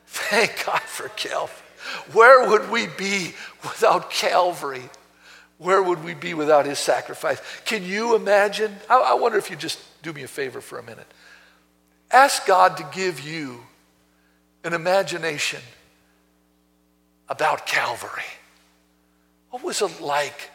Thank 0.08 0.66
God 0.66 0.82
for 0.82 1.10
Calvary. 1.10 1.58
Where 2.14 2.50
would 2.50 2.70
we 2.70 2.88
be 2.88 3.34
without 3.64 4.10
Calvary? 4.10 4.89
Where 5.58 5.82
would 5.82 6.04
we 6.04 6.14
be 6.14 6.34
without 6.34 6.66
his 6.66 6.80
sacrifice? 6.80 7.41
Can 7.66 7.84
you 7.84 8.16
imagine? 8.16 8.76
I, 8.89 9.14
wonder 9.16 9.38
if 9.38 9.50
you 9.50 9.56
just 9.56 9.80
do 10.02 10.14
me 10.14 10.24
a 10.24 10.28
favor 10.28 10.62
for 10.62 10.80
a 10.80 10.84
minute. 10.84 11.08
Ask 12.12 12.46
God 12.46 12.78
to 12.78 12.88
give 12.94 13.22
you 13.22 13.62
an 14.64 14.74
imagination 14.74 15.61
about 17.30 17.66
Calvary. 17.66 18.24
What 19.49 19.64
was 19.64 19.82
it 19.82 20.01
like 20.01 20.49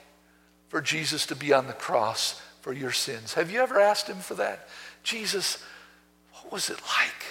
for 0.69 0.81
Jesus 0.81 1.27
to 1.27 1.37
be 1.37 1.53
on 1.53 1.67
the 1.67 1.73
cross 1.73 2.41
for 2.63 2.73
your 2.73 2.93
sins? 2.93 3.35
Have 3.35 3.51
you 3.51 3.61
ever 3.61 3.81
asked 3.81 4.09
him 4.09 4.19
for 4.19 4.35
that? 4.35 4.69
Jesus, 5.03 5.63
what 6.33 6.53
was 6.53 6.71
it 6.71 6.81
like? 6.81 7.25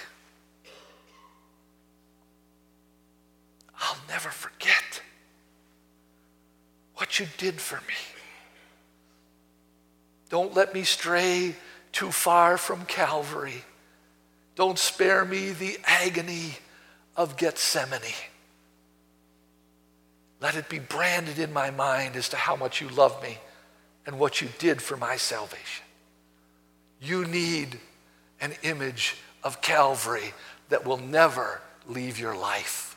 I'll 3.80 3.98
never 4.08 4.28
forget 4.28 5.02
what 6.96 7.20
you 7.20 7.26
did 7.38 7.60
for 7.60 7.76
me. 7.76 7.94
Don't 10.30 10.54
let 10.54 10.74
me 10.74 10.82
stray 10.82 11.54
too 11.92 12.10
far 12.10 12.58
from 12.58 12.84
Calvary. 12.84 13.64
Don't 14.56 14.78
spare 14.78 15.24
me 15.24 15.50
the 15.50 15.78
agony 15.84 16.56
of 17.18 17.36
Gethsemane. 17.36 18.14
Let 20.40 20.54
it 20.54 20.68
be 20.68 20.78
branded 20.78 21.40
in 21.40 21.52
my 21.52 21.72
mind 21.72 22.14
as 22.14 22.28
to 22.28 22.36
how 22.36 22.54
much 22.54 22.80
you 22.80 22.88
love 22.88 23.20
me 23.22 23.38
and 24.06 24.20
what 24.20 24.40
you 24.40 24.48
did 24.58 24.80
for 24.80 24.96
my 24.96 25.16
salvation. 25.16 25.84
You 27.02 27.24
need 27.24 27.78
an 28.40 28.54
image 28.62 29.16
of 29.42 29.60
Calvary 29.60 30.32
that 30.68 30.86
will 30.86 30.96
never 30.96 31.60
leave 31.88 32.20
your 32.20 32.36
life. 32.36 32.96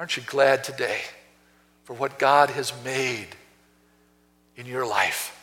Aren't 0.00 0.16
you 0.16 0.22
glad 0.26 0.64
today 0.64 1.00
for 1.84 1.94
what 1.94 2.18
God 2.18 2.50
has 2.50 2.72
made 2.84 3.28
in 4.56 4.66
your 4.66 4.86
life? 4.86 5.37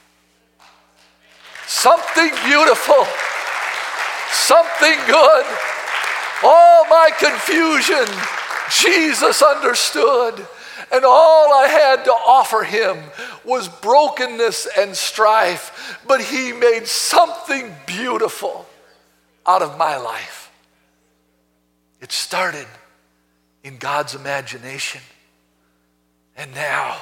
Something 1.68 2.32
beautiful, 2.45 3.05
something 4.32 4.97
good. 5.07 5.45
All 6.43 6.86
my 6.86 7.09
confusion, 7.18 8.05
Jesus 8.70 9.41
understood. 9.41 10.47
And 10.91 11.03
all 11.03 11.53
I 11.53 11.68
had 11.68 12.05
to 12.05 12.11
offer 12.11 12.63
him 12.63 12.97
was 13.43 13.68
brokenness 13.68 14.68
and 14.78 14.95
strife. 14.95 15.99
But 16.07 16.22
he 16.22 16.51
made 16.53 16.86
something 16.86 17.74
beautiful 17.88 18.68
out 19.45 19.61
of 19.61 19.78
my 19.78 19.97
life. 19.97 20.51
It 22.01 22.11
started 22.11 22.68
in 23.63 23.78
God's 23.78 24.13
imagination. 24.13 25.01
And 26.38 26.53
now 26.53 26.97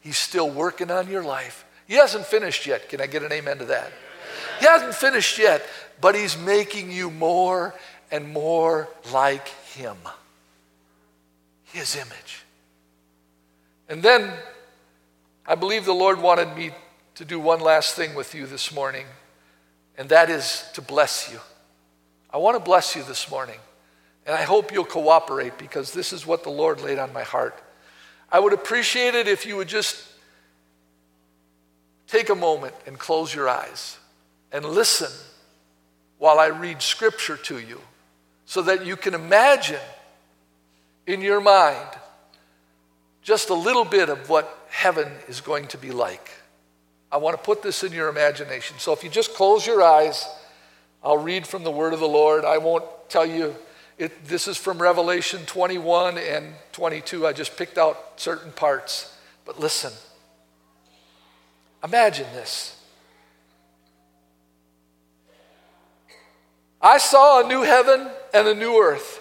he's 0.00 0.18
still 0.18 0.48
working 0.48 0.90
on 0.90 1.08
your 1.08 1.24
life. 1.24 1.64
He 1.86 1.94
hasn't 1.94 2.26
finished 2.26 2.66
yet. 2.66 2.88
Can 2.88 3.00
I 3.00 3.06
get 3.06 3.22
an 3.22 3.32
amen 3.32 3.58
to 3.58 3.64
that? 3.66 3.90
He 4.64 4.70
hasn't 4.70 4.94
finished 4.94 5.36
yet, 5.36 5.62
but 6.00 6.14
he's 6.14 6.38
making 6.38 6.90
you 6.90 7.10
more 7.10 7.74
and 8.10 8.26
more 8.26 8.88
like 9.12 9.46
him. 9.74 9.98
His 11.64 11.94
image. 11.96 12.44
And 13.90 14.02
then 14.02 14.32
I 15.46 15.54
believe 15.54 15.84
the 15.84 15.92
Lord 15.92 16.18
wanted 16.18 16.56
me 16.56 16.70
to 17.16 17.26
do 17.26 17.38
one 17.38 17.60
last 17.60 17.94
thing 17.94 18.14
with 18.14 18.34
you 18.34 18.46
this 18.46 18.72
morning, 18.74 19.04
and 19.98 20.08
that 20.08 20.30
is 20.30 20.64
to 20.72 20.80
bless 20.80 21.30
you. 21.30 21.40
I 22.30 22.38
want 22.38 22.56
to 22.56 22.60
bless 22.60 22.96
you 22.96 23.02
this 23.02 23.30
morning, 23.30 23.58
and 24.24 24.34
I 24.34 24.44
hope 24.44 24.72
you'll 24.72 24.86
cooperate 24.86 25.58
because 25.58 25.92
this 25.92 26.10
is 26.10 26.26
what 26.26 26.42
the 26.42 26.48
Lord 26.48 26.80
laid 26.80 26.98
on 26.98 27.12
my 27.12 27.22
heart. 27.22 27.62
I 28.32 28.40
would 28.40 28.54
appreciate 28.54 29.14
it 29.14 29.28
if 29.28 29.44
you 29.44 29.56
would 29.56 29.68
just 29.68 30.02
take 32.06 32.30
a 32.30 32.34
moment 32.34 32.74
and 32.86 32.98
close 32.98 33.34
your 33.34 33.46
eyes 33.46 33.98
and 34.54 34.64
listen 34.64 35.10
while 36.18 36.38
I 36.38 36.46
read 36.46 36.80
scripture 36.80 37.36
to 37.36 37.58
you 37.58 37.80
so 38.46 38.62
that 38.62 38.86
you 38.86 38.96
can 38.96 39.12
imagine 39.12 39.80
in 41.06 41.20
your 41.20 41.40
mind 41.40 41.88
just 43.20 43.50
a 43.50 43.54
little 43.54 43.84
bit 43.84 44.08
of 44.08 44.30
what 44.30 44.66
heaven 44.70 45.10
is 45.28 45.40
going 45.40 45.66
to 45.68 45.78
be 45.78 45.90
like. 45.90 46.30
I 47.10 47.16
want 47.16 47.36
to 47.36 47.42
put 47.42 47.62
this 47.62 47.82
in 47.82 47.92
your 47.92 48.08
imagination. 48.08 48.76
So 48.78 48.92
if 48.92 49.02
you 49.02 49.10
just 49.10 49.34
close 49.34 49.66
your 49.66 49.82
eyes, 49.82 50.26
I'll 51.02 51.18
read 51.18 51.46
from 51.46 51.64
the 51.64 51.70
word 51.70 51.92
of 51.92 52.00
the 52.00 52.08
Lord. 52.08 52.44
I 52.44 52.58
won't 52.58 52.84
tell 53.08 53.26
you. 53.26 53.54
It, 53.98 54.24
this 54.26 54.48
is 54.48 54.56
from 54.56 54.78
Revelation 54.78 55.44
21 55.46 56.18
and 56.18 56.54
22. 56.72 57.26
I 57.26 57.32
just 57.32 57.56
picked 57.56 57.78
out 57.78 58.20
certain 58.20 58.52
parts. 58.52 59.16
But 59.44 59.58
listen. 59.60 59.92
Imagine 61.82 62.26
this. 62.34 62.83
I 66.84 66.98
saw 66.98 67.42
a 67.42 67.48
new 67.48 67.62
heaven 67.62 68.10
and 68.34 68.46
a 68.46 68.54
new 68.54 68.78
earth. 68.78 69.18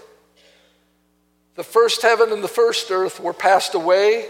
The 1.56 1.64
first 1.64 2.02
heaven 2.02 2.34
and 2.34 2.44
the 2.44 2.50
first 2.50 2.92
earth 2.92 3.22
were 3.22 3.32
passed 3.32 3.74
away. 3.74 4.26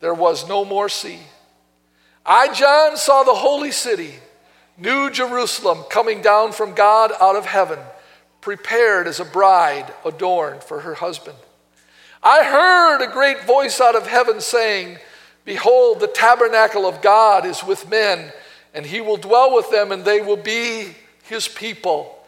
There 0.00 0.14
was 0.14 0.48
no 0.48 0.64
more 0.64 0.88
sea. 0.88 1.18
I, 2.24 2.54
John, 2.54 2.96
saw 2.96 3.22
the 3.22 3.34
holy 3.34 3.70
city, 3.70 4.14
New 4.78 5.10
Jerusalem, 5.10 5.84
coming 5.90 6.22
down 6.22 6.52
from 6.52 6.72
God 6.72 7.12
out 7.20 7.36
of 7.36 7.44
heaven, 7.44 7.78
prepared 8.40 9.08
as 9.08 9.20
a 9.20 9.26
bride 9.26 9.92
adorned 10.02 10.64
for 10.64 10.80
her 10.80 10.94
husband. 10.94 11.36
I 12.22 12.44
heard 12.44 13.04
a 13.04 13.12
great 13.12 13.44
voice 13.44 13.78
out 13.78 13.94
of 13.94 14.06
heaven 14.06 14.40
saying, 14.40 14.96
Behold, 15.44 16.00
the 16.00 16.06
tabernacle 16.06 16.86
of 16.86 17.02
God 17.02 17.44
is 17.44 17.62
with 17.62 17.90
men, 17.90 18.32
and 18.72 18.86
he 18.86 19.02
will 19.02 19.18
dwell 19.18 19.54
with 19.54 19.70
them, 19.70 19.92
and 19.92 20.02
they 20.02 20.22
will 20.22 20.38
be 20.38 20.94
his 21.24 21.46
people 21.46 22.23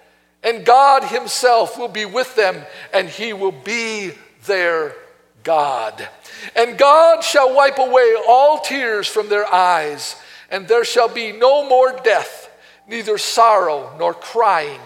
and 0.46 0.64
God 0.64 1.02
Himself 1.02 1.76
will 1.76 1.88
be 1.88 2.04
with 2.04 2.36
them, 2.36 2.64
and 2.94 3.08
He 3.08 3.32
will 3.32 3.50
be 3.50 4.12
their 4.46 4.94
God. 5.42 6.08
And 6.54 6.78
God 6.78 7.24
shall 7.24 7.52
wipe 7.52 7.78
away 7.78 8.14
all 8.28 8.60
tears 8.60 9.08
from 9.08 9.28
their 9.28 9.52
eyes, 9.52 10.14
and 10.48 10.68
there 10.68 10.84
shall 10.84 11.08
be 11.08 11.32
no 11.32 11.68
more 11.68 11.98
death, 12.04 12.48
neither 12.86 13.18
sorrow 13.18 13.92
nor 13.98 14.14
crying, 14.14 14.80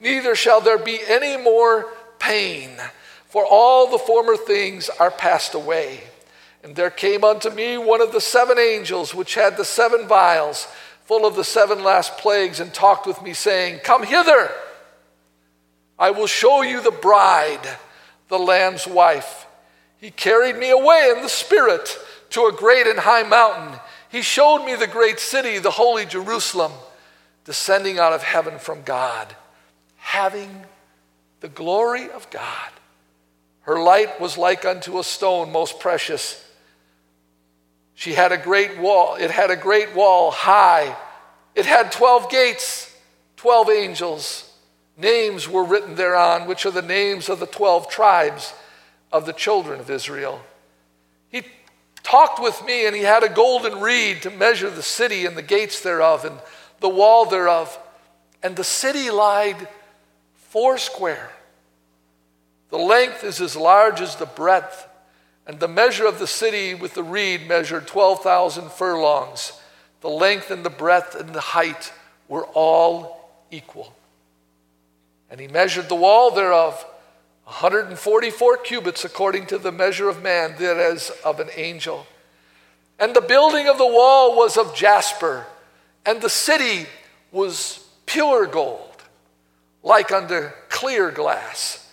neither 0.00 0.34
shall 0.34 0.60
there 0.60 0.78
be 0.78 1.00
any 1.08 1.42
more 1.42 1.88
pain, 2.18 2.68
for 3.24 3.46
all 3.46 3.90
the 3.90 3.98
former 3.98 4.36
things 4.36 4.90
are 5.00 5.10
passed 5.10 5.54
away. 5.54 6.00
And 6.62 6.76
there 6.76 6.90
came 6.90 7.24
unto 7.24 7.48
me 7.48 7.78
one 7.78 8.02
of 8.02 8.12
the 8.12 8.20
seven 8.20 8.58
angels 8.58 9.14
which 9.14 9.34
had 9.34 9.56
the 9.56 9.64
seven 9.64 10.06
vials 10.06 10.68
full 11.06 11.24
of 11.24 11.36
the 11.36 11.44
seven 11.44 11.82
last 11.82 12.18
plagues, 12.18 12.60
and 12.60 12.74
talked 12.74 13.06
with 13.06 13.22
me, 13.22 13.32
saying, 13.32 13.78
Come 13.78 14.02
hither. 14.02 14.50
I 15.98 16.10
will 16.10 16.26
show 16.26 16.62
you 16.62 16.82
the 16.82 16.90
bride, 16.90 17.66
the 18.28 18.38
Lamb's 18.38 18.86
wife. 18.86 19.46
He 19.98 20.10
carried 20.10 20.56
me 20.56 20.70
away 20.70 21.12
in 21.14 21.22
the 21.22 21.28
Spirit 21.28 21.98
to 22.30 22.46
a 22.46 22.52
great 22.52 22.86
and 22.86 22.98
high 22.98 23.22
mountain. 23.22 23.78
He 24.10 24.22
showed 24.22 24.64
me 24.64 24.74
the 24.74 24.86
great 24.86 25.18
city, 25.18 25.58
the 25.58 25.70
holy 25.70 26.04
Jerusalem, 26.04 26.72
descending 27.44 27.98
out 27.98 28.12
of 28.12 28.22
heaven 28.22 28.58
from 28.58 28.82
God, 28.82 29.34
having 29.96 30.64
the 31.40 31.48
glory 31.48 32.10
of 32.10 32.28
God. 32.30 32.70
Her 33.62 33.80
light 33.80 34.20
was 34.20 34.38
like 34.38 34.64
unto 34.64 34.98
a 34.98 35.04
stone 35.04 35.50
most 35.50 35.80
precious. 35.80 36.42
She 37.94 38.12
had 38.12 38.30
a 38.30 38.38
great 38.38 38.78
wall. 38.78 39.16
It 39.16 39.30
had 39.30 39.50
a 39.50 39.56
great 39.56 39.94
wall 39.94 40.30
high. 40.30 40.94
It 41.54 41.66
had 41.66 41.90
12 41.90 42.30
gates, 42.30 42.94
12 43.36 43.70
angels. 43.70 44.45
Names 44.96 45.48
were 45.48 45.64
written 45.64 45.94
thereon, 45.94 46.46
which 46.46 46.64
are 46.64 46.70
the 46.70 46.82
names 46.82 47.28
of 47.28 47.38
the 47.38 47.46
12 47.46 47.88
tribes 47.88 48.54
of 49.12 49.26
the 49.26 49.32
children 49.32 49.78
of 49.78 49.90
Israel. 49.90 50.40
He 51.28 51.42
talked 52.02 52.40
with 52.40 52.64
me, 52.64 52.86
and 52.86 52.96
he 52.96 53.02
had 53.02 53.22
a 53.22 53.28
golden 53.28 53.80
reed 53.80 54.22
to 54.22 54.30
measure 54.30 54.70
the 54.70 54.82
city 54.82 55.26
and 55.26 55.36
the 55.36 55.42
gates 55.42 55.80
thereof 55.80 56.24
and 56.24 56.38
the 56.80 56.88
wall 56.88 57.26
thereof. 57.26 57.78
And 58.42 58.56
the 58.56 58.64
city 58.64 59.10
lied 59.10 59.68
foursquare. 60.34 61.30
The 62.70 62.78
length 62.78 63.24
is 63.24 63.40
as 63.40 63.56
large 63.56 64.00
as 64.00 64.16
the 64.16 64.26
breadth, 64.26 64.88
and 65.46 65.60
the 65.60 65.68
measure 65.68 66.06
of 66.06 66.18
the 66.18 66.26
city 66.26 66.74
with 66.74 66.94
the 66.94 67.02
reed 67.02 67.46
measured 67.46 67.86
12,000 67.86 68.70
furlongs. 68.70 69.52
The 70.00 70.08
length 70.08 70.50
and 70.50 70.64
the 70.64 70.70
breadth 70.70 71.14
and 71.14 71.34
the 71.34 71.40
height 71.40 71.92
were 72.28 72.46
all 72.46 73.30
equal. 73.50 73.95
And 75.36 75.42
he 75.42 75.48
measured 75.48 75.90
the 75.90 75.94
wall 75.94 76.30
thereof, 76.30 76.82
144 77.44 78.56
cubits 78.56 79.04
according 79.04 79.44
to 79.48 79.58
the 79.58 79.70
measure 79.70 80.08
of 80.08 80.22
man, 80.22 80.54
that 80.58 80.78
is 80.78 81.10
of 81.26 81.40
an 81.40 81.50
angel. 81.56 82.06
And 82.98 83.14
the 83.14 83.20
building 83.20 83.68
of 83.68 83.76
the 83.76 83.86
wall 83.86 84.34
was 84.34 84.56
of 84.56 84.74
jasper, 84.74 85.46
and 86.06 86.22
the 86.22 86.30
city 86.30 86.86
was 87.32 87.86
pure 88.06 88.46
gold, 88.46 89.04
like 89.82 90.10
unto 90.10 90.48
clear 90.70 91.10
glass. 91.10 91.86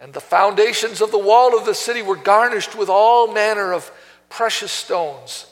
And 0.00 0.12
the 0.12 0.20
foundations 0.20 1.00
of 1.00 1.12
the 1.12 1.18
wall 1.18 1.56
of 1.56 1.66
the 1.66 1.72
city 1.72 2.02
were 2.02 2.16
garnished 2.16 2.74
with 2.74 2.88
all 2.88 3.32
manner 3.32 3.72
of 3.72 3.92
precious 4.28 4.72
stones. 4.72 5.46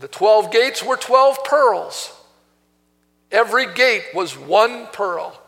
The 0.00 0.08
twelve 0.08 0.50
gates 0.50 0.82
were 0.82 0.96
twelve 0.96 1.44
pearls. 1.44 2.12
Every 3.30 3.72
gate 3.72 4.06
was 4.12 4.36
one 4.36 4.88
pearl. 4.88 5.38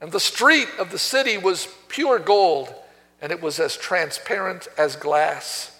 And 0.00 0.12
the 0.12 0.20
street 0.20 0.68
of 0.78 0.90
the 0.90 0.98
city 0.98 1.38
was 1.38 1.68
pure 1.88 2.18
gold, 2.18 2.72
and 3.20 3.32
it 3.32 3.42
was 3.42 3.58
as 3.58 3.76
transparent 3.76 4.68
as 4.78 4.94
glass. 4.96 5.76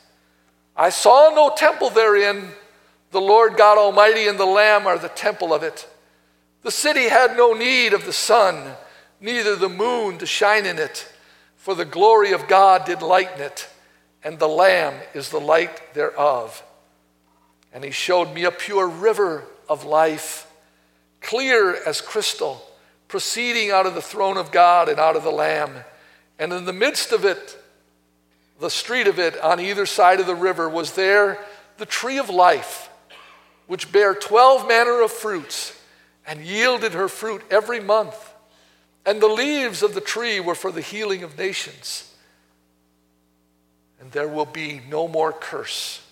I 0.77 0.91
saw 0.91 1.31
no 1.35 1.53
temple 1.57 1.91
therein. 1.91 2.51
The 3.11 3.21
Lord 3.21 3.57
God 3.57 3.79
Almighty 3.79 4.29
and 4.29 4.39
the 4.39 4.45
Lamb 4.47 4.87
are 4.87 4.99
the 4.99 5.09
temple 5.09 5.55
of 5.55 5.63
it. 5.63 5.89
The 6.63 6.71
city 6.71 7.09
had 7.09 7.37
no 7.37 7.53
need 7.53 7.93
of 7.93 8.05
the 8.05 8.13
sun, 8.13 8.75
neither 9.21 9.57
the 9.57 9.69
moon 9.69 10.19
to 10.19 10.27
shine 10.27 10.67
in 10.67 10.79
it, 10.79 11.11
for 11.57 11.75
the 11.75 11.85
glory 11.85 12.33
of 12.33 12.49
God 12.49 12.85
did 12.85 13.03
lighten 13.03 13.41
it, 13.41 13.69
and 14.23 14.39
the 14.39 14.49
Lamb 14.49 14.95
is 15.15 15.31
the 15.31 15.41
light 15.41 15.95
thereof. 15.95 16.63
And 17.73 17.85
he 17.85 17.91
showed 17.91 18.35
me 18.35 18.45
a 18.45 18.51
pure 18.51 18.89
river 18.89 19.45
of 19.69 19.85
life, 19.85 20.51
clear 21.21 21.75
as 21.85 22.01
crystal, 22.01 22.68
proceeding 23.09 23.71
out 23.71 23.87
of 23.87 23.95
the 23.95 24.03
throne 24.03 24.37
of 24.37 24.53
God 24.53 24.89
and 24.89 25.01
out 25.01 25.17
of 25.17 25.25
the 25.25 25.31
Lamb. 25.31 25.73
And 26.39 26.53
in 26.53 26.67
the 26.67 26.73
midst 26.73 27.13
of 27.13 27.25
it, 27.25 27.57
the 28.61 28.71
street 28.71 29.07
of 29.07 29.19
it, 29.19 29.41
on 29.41 29.61
either 29.61 29.87
side 29.87 30.21
of 30.21 30.27
the 30.27 30.35
river, 30.35 30.69
was 30.69 30.93
there 30.93 31.39
the 31.79 31.87
tree 31.87 32.19
of 32.19 32.29
life, 32.29 32.91
which 33.67 33.91
bare 33.93 34.15
twelve 34.15 34.69
manner 34.69 35.01
of 35.01 35.11
fruits, 35.11 35.75
and 36.27 36.41
yielded 36.41 36.93
her 36.93 37.09
fruit 37.09 37.43
every 37.51 37.81
month. 37.81 38.33
And 39.07 39.21
the 39.21 39.29
leaves 39.29 39.83
of 39.83 39.95
the 39.95 40.01
tree 40.01 40.41
were 40.41 40.55
for 40.55 40.71
the 40.71 40.83
healing 40.83 41.23
of 41.23 41.39
nations. 41.39 42.13
And 44.01 44.13
there 44.13 44.29
will 44.29 44.45
be 44.45 44.83
no 44.89 45.09
more 45.09 45.33
curse. 45.33 46.03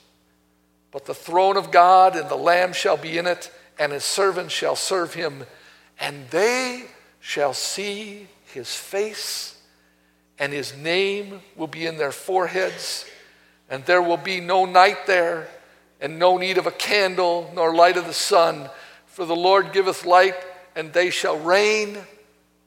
But 0.92 1.05
the 1.05 1.14
throne 1.14 1.57
of 1.57 1.70
God 1.70 2.16
and 2.16 2.28
the 2.28 2.36
Lamb 2.36 2.72
shall 2.72 2.97
be 2.97 3.18
in 3.18 3.26
it, 3.26 3.51
and 3.78 3.92
his 3.92 4.05
servants 4.05 4.55
shall 4.55 4.76
serve 4.76 5.12
him, 5.14 5.44
and 6.01 6.28
they 6.30 6.84
shall 7.20 7.55
see 7.55 8.28
his 8.53 8.74
face, 8.74 9.61
and 10.38 10.53
his 10.53 10.76
name 10.76 11.40
will 11.57 11.66
be 11.66 11.86
in 11.86 11.97
their 11.97 12.12
foreheads, 12.12 13.05
and 13.68 13.84
there 13.84 14.03
will 14.03 14.16
be 14.16 14.40
no 14.40 14.64
night 14.64 15.07
there, 15.07 15.49
and 16.01 16.18
no 16.18 16.36
need 16.36 16.59
of 16.59 16.66
a 16.66 16.72
candle, 16.72 17.51
nor 17.55 17.74
light 17.74 17.97
of 17.97 18.07
the 18.07 18.12
sun, 18.12 18.68
for 19.07 19.24
the 19.24 19.36
Lord 19.36 19.72
giveth 19.72 20.05
light, 20.05 20.36
and 20.74 20.92
they 20.92 21.11
shall 21.11 21.38
reign 21.38 21.99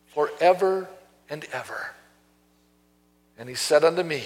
forever 0.08 0.90
and 1.30 1.46
ever. 1.54 1.92
And 3.38 3.48
he 3.48 3.56
said 3.56 3.84
unto 3.84 4.04
me, 4.04 4.24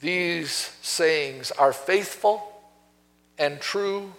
these 0.00 0.72
sayings 0.82 1.52
are 1.52 1.72
faithful 1.72 2.42
and 3.38 3.60
true, 3.60 4.12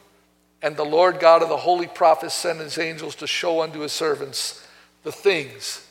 and 0.64 0.78
the 0.78 0.86
Lord 0.86 1.20
God 1.20 1.44
of 1.44 1.50
the 1.50 1.58
holy 1.58 1.88
prophets 1.88 2.34
sent 2.34 2.60
his 2.60 2.78
angels 2.78 3.16
to 3.16 3.28
show 3.28 3.62
unto 3.62 3.82
his 3.82 3.92
servants 3.92 4.66
the 5.04 5.12
things 5.12 5.86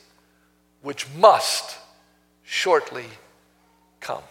which 0.81 1.07
must 1.15 1.77
shortly 2.43 3.05
come. 3.99 4.23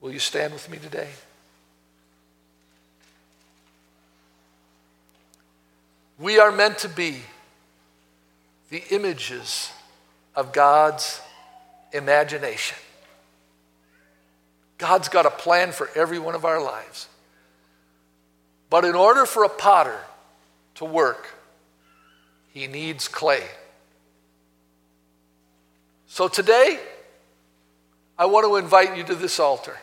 Will 0.00 0.12
you 0.12 0.20
stand 0.20 0.52
with 0.52 0.70
me 0.70 0.78
today? 0.78 1.08
We 6.18 6.38
are 6.38 6.52
meant 6.52 6.78
to 6.78 6.88
be 6.88 7.16
the 8.70 8.84
images 8.90 9.72
of 10.36 10.52
God's 10.52 11.20
imagination. 11.92 12.78
God's 14.78 15.08
got 15.08 15.26
a 15.26 15.30
plan 15.30 15.72
for 15.72 15.90
every 15.96 16.20
one 16.20 16.36
of 16.36 16.44
our 16.44 16.62
lives. 16.62 17.08
But 18.72 18.86
in 18.86 18.94
order 18.94 19.26
for 19.26 19.44
a 19.44 19.50
potter 19.50 20.00
to 20.76 20.86
work, 20.86 21.28
he 22.54 22.66
needs 22.66 23.06
clay. 23.06 23.44
So 26.06 26.26
today, 26.26 26.80
I 28.18 28.24
want 28.24 28.46
to 28.46 28.56
invite 28.56 28.96
you 28.96 29.04
to 29.04 29.14
this 29.14 29.38
altar. 29.38 29.78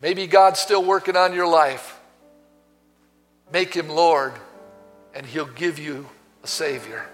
Maybe 0.00 0.28
God's 0.28 0.60
still 0.60 0.84
working 0.84 1.16
on 1.16 1.34
your 1.34 1.48
life. 1.48 1.98
Make 3.52 3.74
him 3.74 3.88
Lord, 3.88 4.34
and 5.12 5.26
he'll 5.26 5.46
give 5.46 5.80
you 5.80 6.06
a 6.44 6.46
Savior. 6.46 7.04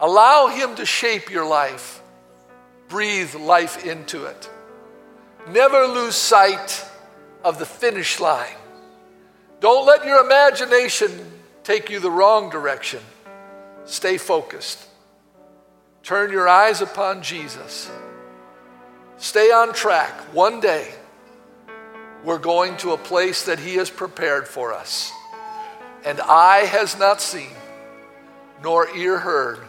Allow 0.00 0.46
him 0.46 0.74
to 0.76 0.86
shape 0.86 1.30
your 1.30 1.46
life 1.46 2.00
breathe 2.88 3.34
life 3.34 3.84
into 3.84 4.24
it. 4.24 4.48
Never 5.50 5.86
lose 5.86 6.14
sight 6.14 6.87
of 7.48 7.58
the 7.58 7.64
finish 7.64 8.20
line. 8.20 8.56
Don't 9.60 9.86
let 9.86 10.04
your 10.04 10.22
imagination 10.22 11.10
take 11.64 11.88
you 11.88 11.98
the 11.98 12.10
wrong 12.10 12.50
direction. 12.50 13.00
Stay 13.86 14.18
focused. 14.18 14.86
Turn 16.02 16.30
your 16.30 16.46
eyes 16.46 16.82
upon 16.82 17.22
Jesus. 17.22 17.90
Stay 19.16 19.50
on 19.50 19.72
track. 19.72 20.12
One 20.34 20.60
day, 20.60 20.92
we're 22.22 22.38
going 22.38 22.76
to 22.78 22.92
a 22.92 22.98
place 22.98 23.46
that 23.46 23.58
He 23.58 23.76
has 23.76 23.88
prepared 23.88 24.46
for 24.46 24.74
us. 24.74 25.10
And 26.04 26.20
eye 26.20 26.66
has 26.66 26.98
not 26.98 27.22
seen, 27.22 27.56
nor 28.62 28.94
ear 28.94 29.18
heard, 29.18 29.60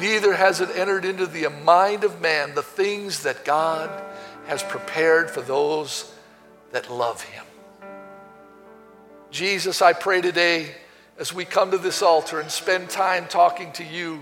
neither 0.00 0.32
has 0.32 0.62
it 0.62 0.70
entered 0.74 1.04
into 1.04 1.26
the 1.26 1.50
mind 1.50 2.02
of 2.02 2.22
man 2.22 2.54
the 2.54 2.62
things 2.62 3.24
that 3.24 3.44
God 3.44 3.90
has 4.46 4.62
prepared 4.62 5.30
for 5.30 5.42
those 5.42 6.10
that 6.76 6.92
love 6.92 7.22
him. 7.22 7.46
Jesus, 9.30 9.80
I 9.80 9.94
pray 9.94 10.20
today 10.20 10.74
as 11.18 11.32
we 11.32 11.46
come 11.46 11.70
to 11.70 11.78
this 11.78 12.02
altar 12.02 12.38
and 12.38 12.50
spend 12.50 12.90
time 12.90 13.26
talking 13.28 13.72
to 13.72 13.82
you, 13.82 14.20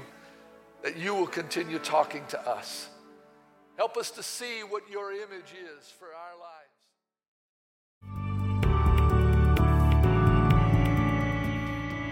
that 0.85 0.97
you 0.97 1.17
will 1.17 1.27
continue 1.27 1.81
talking 1.81 2.23
to 2.29 2.41
us. 2.49 2.89
Help 3.77 3.97
us 3.97 4.13
to 4.13 4.23
see 4.23 4.61
what 4.61 4.89
your 4.89 5.11
image 5.11 5.53
is 5.53 5.93
for 5.99 6.07
our 6.15 6.37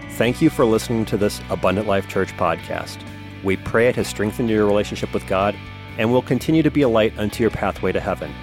lives. 0.03 0.17
Thank 0.17 0.41
you 0.41 0.49
for 0.49 0.65
listening 0.65 1.05
to 1.05 1.15
this 1.15 1.39
Abundant 1.49 1.87
Life 1.87 2.09
Church 2.09 2.33
podcast. 2.33 3.01
We 3.45 3.55
pray 3.55 3.87
it 3.87 3.95
has 3.95 4.09
strengthened 4.09 4.49
your 4.49 4.65
relationship 4.65 5.13
with 5.13 5.25
God 5.25 5.55
and 5.97 6.11
will 6.11 6.21
continue 6.21 6.63
to 6.63 6.71
be 6.71 6.81
a 6.81 6.89
light 6.89 7.17
unto 7.17 7.41
your 7.41 7.51
pathway 7.51 7.93
to 7.93 8.01
heaven. 8.01 8.33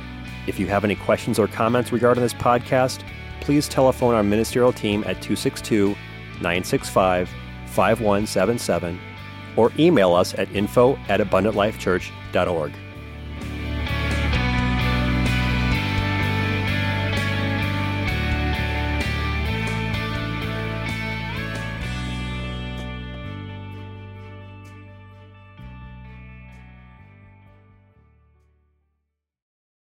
If 0.47 0.59
you 0.59 0.67
have 0.67 0.85
any 0.85 0.97
questions 0.97 1.39
or 1.39 1.47
comments 1.47 1.93
regarding 1.93 2.23
this 2.23 2.35
podcast, 2.35 3.03
please 3.41 3.69
telephone 3.69 4.15
our 4.15 4.23
ministerial 4.23 4.73
team 4.73 5.01
at 5.01 5.23
262 5.23 5.89
965 6.41 7.29
5177 7.67 8.99
or 9.57 9.73
email 9.79 10.15
us 10.15 10.35
at 10.35 10.51
info 10.55 10.97
at 11.09 11.21
abundantlifechurch.org. 11.21 12.73